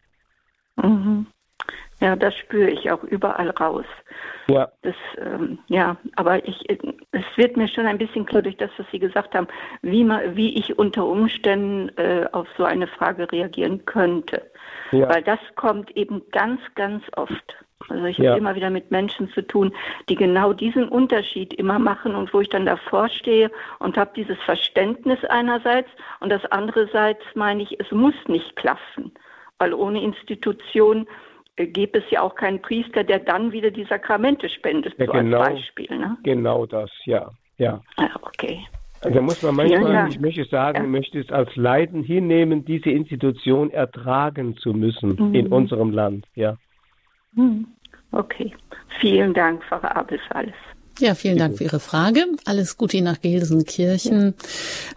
[0.76, 1.26] Mhm.
[2.01, 3.86] Ja, das spüre ich auch überall raus.
[4.49, 4.70] Ja.
[4.82, 8.88] Das, ähm, ja, aber ich, es wird mir schon ein bisschen klar durch das, was
[8.91, 9.47] Sie gesagt haben,
[9.84, 14.51] wie, man, wie ich unter Umständen äh, auf so eine Frage reagieren könnte.
[14.91, 15.07] Ja.
[15.07, 17.55] Weil das kommt eben ganz, ganz oft.
[17.92, 18.32] Also ich ja.
[18.32, 19.74] habe immer wieder mit Menschen zu tun,
[20.10, 24.38] die genau diesen Unterschied immer machen und wo ich dann davor stehe und habe dieses
[24.39, 25.89] Verständnis einerseits
[26.20, 29.12] und das andererseits meine ich, es muss nicht klaffen,
[29.60, 31.08] weil ohne Institution
[31.58, 35.12] äh, gäbe es ja auch keinen Priester, der dann wieder die Sakramente spendet, ja, so
[35.12, 35.98] genau, als Beispiel.
[35.98, 36.18] Ne?
[36.24, 37.30] Genau das, ja.
[37.58, 37.82] ja.
[37.98, 38.66] Ah, okay.
[39.04, 40.08] Also da muss man manchmal, ja, ja.
[40.08, 40.89] ich möchte sagen, ja.
[40.89, 45.36] möchte es als Leiden hinnehmen, diese Institution ertragen zu müssen mhm.
[45.36, 46.58] in unserem Land, ja.
[47.34, 47.68] Mhm.
[48.12, 48.53] Okay.
[48.99, 50.53] Vielen Dank, Frau Abel, für alles.
[50.99, 52.26] Ja, vielen Dank für Ihre Frage.
[52.45, 54.36] Alles Gute nach Gelsenkirchen.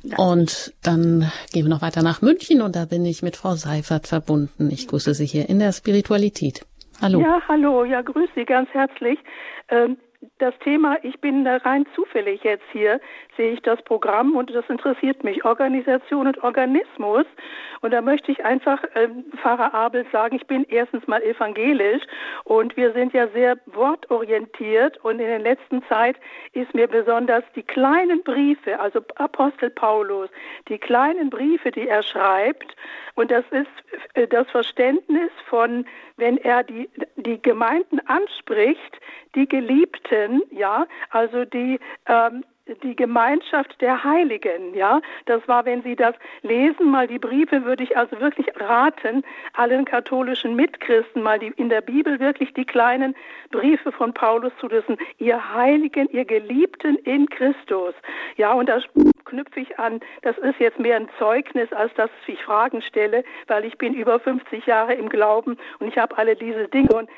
[0.02, 0.18] Ja.
[0.18, 4.06] Und dann gehen wir noch weiter nach München und da bin ich mit Frau Seifert
[4.06, 4.70] verbunden.
[4.70, 6.66] Ich grüße Sie hier in der Spiritualität.
[7.00, 7.20] Hallo.
[7.20, 7.84] Ja, hallo.
[7.84, 9.18] Ja, grüße Sie ganz herzlich.
[9.68, 9.96] Ähm,
[10.38, 13.00] das Thema, ich bin da rein zufällig jetzt hier,
[13.36, 17.26] sehe ich das Programm und das interessiert mich, Organisation und Organismus.
[17.80, 19.08] Und da möchte ich einfach äh,
[19.42, 22.02] Pfarrer Abel sagen, ich bin erstens mal evangelisch
[22.44, 26.16] und wir sind ja sehr wortorientiert und in der letzten Zeit
[26.52, 30.30] ist mir besonders die kleinen Briefe, also Apostel Paulus,
[30.68, 32.74] die kleinen Briefe, die er schreibt
[33.14, 33.68] und das ist
[34.14, 39.00] äh, das Verständnis von, wenn er die, die Gemeinden anspricht,
[39.34, 42.44] die Geliebten, ja, also die ähm,
[42.82, 45.00] die Gemeinschaft der Heiligen, ja.
[45.26, 49.84] Das war, wenn Sie das lesen, mal die Briefe, würde ich also wirklich raten, allen
[49.84, 53.14] katholischen Mitchristen mal die, in der Bibel wirklich die kleinen
[53.50, 54.96] Briefe von Paulus zu lesen.
[55.18, 57.94] Ihr Heiligen, ihr Geliebten in Christus.
[58.36, 58.80] Ja, und da
[59.24, 63.64] knüpfe ich an, das ist jetzt mehr ein Zeugnis, als dass ich Fragen stelle, weil
[63.64, 67.10] ich bin über 50 Jahre im Glauben und ich habe alle diese Dinge und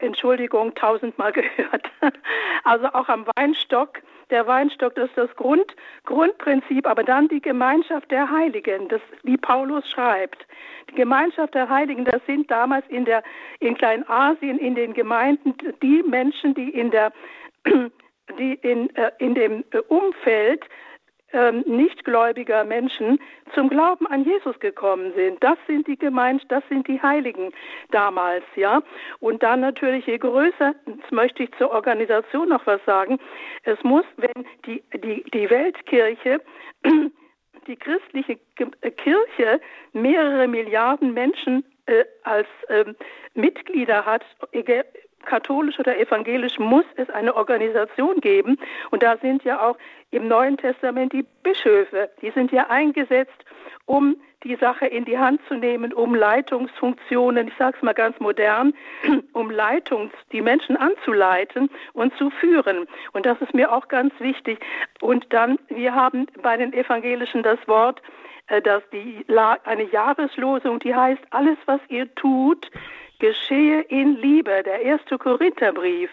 [0.00, 1.90] Entschuldigung, tausendmal gehört.
[2.64, 4.00] Also auch am Weinstock.
[4.30, 5.74] Der Weinstock, das ist das Grund,
[6.04, 10.46] Grundprinzip, aber dann die Gemeinschaft der Heiligen, das, wie Paulus schreibt.
[10.90, 13.22] Die Gemeinschaft der Heiligen, das sind damals in der,
[13.60, 17.10] in Kleinasien, in den Gemeinden, die Menschen, die in der,
[18.38, 20.62] die in, äh, in dem Umfeld
[21.32, 23.18] ähm, nichtgläubiger Menschen
[23.54, 25.42] zum Glauben an Jesus gekommen sind.
[25.42, 27.52] Das sind die Gemeinden, das sind die Heiligen
[27.90, 28.82] damals, ja.
[29.20, 33.18] Und dann natürlich, je größer, jetzt möchte ich zur Organisation noch was sagen,
[33.64, 36.40] es muss, wenn die, die, die Weltkirche
[37.66, 38.38] die christliche
[38.96, 39.60] Kirche
[39.92, 42.96] mehrere Milliarden Menschen äh, als ähm,
[43.34, 44.24] Mitglieder hat,
[45.24, 48.58] katholisch oder evangelisch, muss es eine Organisation geben.
[48.90, 49.76] Und da sind ja auch
[50.10, 53.44] im Neuen Testament die Bischöfe, die sind ja eingesetzt,
[53.86, 58.18] um die Sache in die Hand zu nehmen, um Leitungsfunktionen, ich sage es mal ganz
[58.20, 58.72] modern,
[59.32, 62.86] um Leitungs, die Menschen anzuleiten und zu führen.
[63.12, 64.60] Und das ist mir auch ganz wichtig.
[65.00, 68.00] Und dann, wir haben bei den Evangelischen das Wort,
[68.46, 69.24] äh, dass die
[69.64, 72.70] eine Jahreslosung, die heißt, alles, was ihr tut,
[73.18, 74.62] geschehe in Liebe.
[74.64, 76.10] Der erste Korintherbrief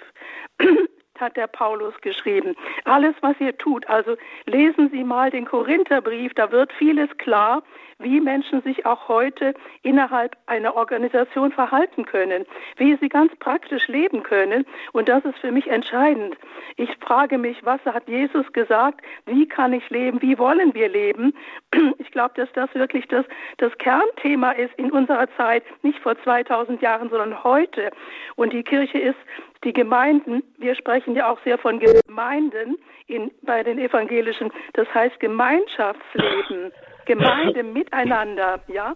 [1.19, 2.55] hat der Paulus geschrieben.
[2.83, 7.63] Alles, was ihr tut, also lesen Sie mal den Korintherbrief, da wird vieles klar,
[7.99, 12.45] wie Menschen sich auch heute innerhalb einer Organisation verhalten können,
[12.77, 14.65] wie sie ganz praktisch leben können.
[14.91, 16.35] Und das ist für mich entscheidend.
[16.75, 19.01] Ich frage mich, was hat Jesus gesagt?
[19.25, 20.21] Wie kann ich leben?
[20.21, 21.33] Wie wollen wir leben?
[21.97, 23.25] Ich glaube, dass das wirklich das,
[23.57, 27.91] das Kernthema ist in unserer Zeit, nicht vor 2000 Jahren, sondern heute.
[28.35, 29.17] Und die Kirche ist
[29.65, 32.77] die Gemeinden, wir sprechen ja auch sehr von Gemeinden
[33.07, 36.71] in, bei den Evangelischen, das heißt Gemeinschaftsleben.
[37.05, 38.95] Gemeinde miteinander, ja.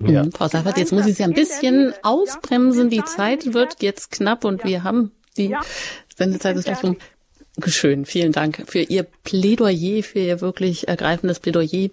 [0.00, 0.24] Ja.
[0.32, 2.88] Frau Seifert, jetzt muss ich Sie ein bisschen ausbremsen.
[2.88, 5.56] Die Zeit wird jetzt knapp und wir haben die
[6.16, 6.96] Sendezeit ist gleich rum.
[7.66, 11.90] Schön, vielen Dank für Ihr Plädoyer, für Ihr wirklich ergreifendes Plädoyer.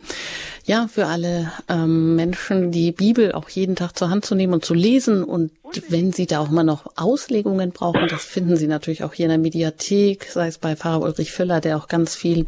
[0.65, 4.63] Ja, für alle ähm, Menschen, die Bibel auch jeden Tag zur Hand zu nehmen und
[4.63, 5.21] zu lesen.
[5.21, 5.51] Und
[5.89, 9.31] wenn Sie da auch mal noch Auslegungen brauchen, das finden Sie natürlich auch hier in
[9.31, 12.45] der Mediathek, sei es bei Pfarrer Ulrich Füller, der auch ganz viel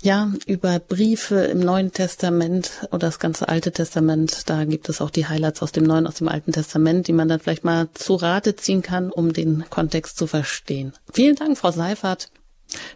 [0.00, 5.10] Ja, über Briefe im Neuen Testament oder das ganze Alte Testament, da gibt es auch
[5.10, 8.14] die Highlights aus dem Neuen, aus dem Alten Testament, die man dann vielleicht mal zu
[8.14, 10.92] Rate ziehen kann, um den Kontext zu verstehen.
[11.12, 12.30] Vielen Dank, Frau Seifert,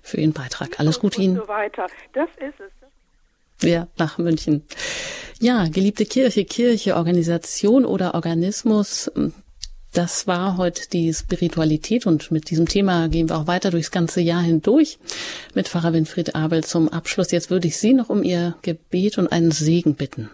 [0.00, 0.78] für Ihren Beitrag.
[0.78, 1.36] Alles Gute Ihnen.
[1.36, 1.88] So weiter.
[2.12, 3.68] Das ist es.
[3.68, 4.62] Ja, nach München.
[5.40, 9.10] Ja, geliebte Kirche, Kirche, Organisation oder Organismus,
[9.94, 14.20] das war heute die Spiritualität und mit diesem Thema gehen wir auch weiter durchs ganze
[14.20, 14.98] Jahr hindurch
[15.54, 17.30] mit Pfarrer Winfried Abel zum Abschluss.
[17.30, 20.30] Jetzt würde ich Sie noch um Ihr Gebet und einen Segen bitten.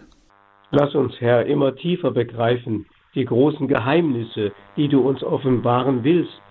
[0.71, 2.85] Lass uns, Herr, immer tiefer begreifen
[3.15, 6.41] die großen Geheimnisse, die du uns offenbaren willst,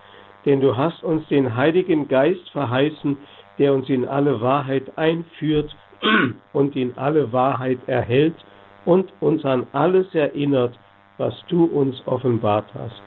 [0.45, 3.17] denn du hast uns den Heiligen Geist verheißen,
[3.57, 5.75] der uns in alle Wahrheit einführt
[6.53, 8.35] und in alle Wahrheit erhält
[8.85, 10.77] und uns an alles erinnert,
[11.19, 13.01] was du uns offenbart hast.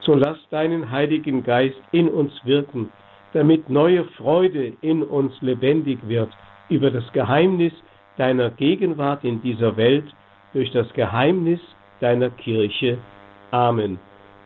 [0.00, 2.90] So lass deinen Heiligen Geist in uns wirken,
[3.32, 6.30] damit neue Freude in uns lebendig wird
[6.68, 7.72] über das Geheimnis
[8.16, 10.04] deiner Gegenwart in dieser Welt
[10.52, 11.60] durch das Geheimnis
[12.00, 12.98] deiner Kirche.
[13.50, 13.98] Amen.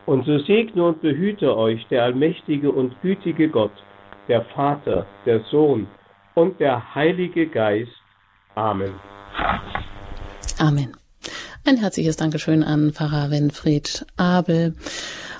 [0.05, 3.71] Und so segne und behüte euch der allmächtige und gütige Gott,
[4.27, 5.87] der Vater, der Sohn
[6.35, 7.91] und der Heilige Geist.
[8.55, 8.93] Amen.
[10.59, 11.04] Amen.
[11.67, 14.75] Ein herzliches Dankeschön an Pfarrer Winfried Abel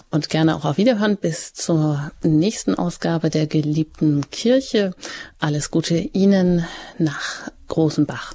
[0.09, 4.95] und gerne auch auf Wiederhören bis zur nächsten Ausgabe der geliebten Kirche.
[5.38, 6.65] Alles Gute Ihnen
[6.97, 8.34] nach Großenbach.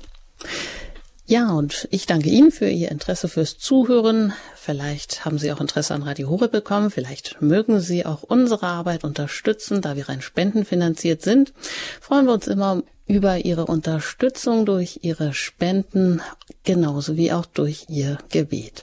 [1.31, 4.33] Ja, und ich danke Ihnen für Ihr Interesse fürs Zuhören.
[4.57, 6.91] Vielleicht haben Sie auch Interesse an Radio Hore bekommen.
[6.91, 11.53] Vielleicht mögen Sie auch unsere Arbeit unterstützen, da wir rein spendenfinanziert sind.
[12.01, 16.21] Freuen wir uns immer über Ihre Unterstützung durch Ihre Spenden,
[16.65, 18.83] genauso wie auch durch Ihr Gebet.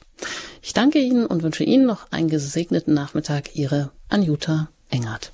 [0.61, 3.57] Ich danke Ihnen und wünsche Ihnen noch einen gesegneten Nachmittag.
[3.57, 5.33] Ihre Anjuta Engert.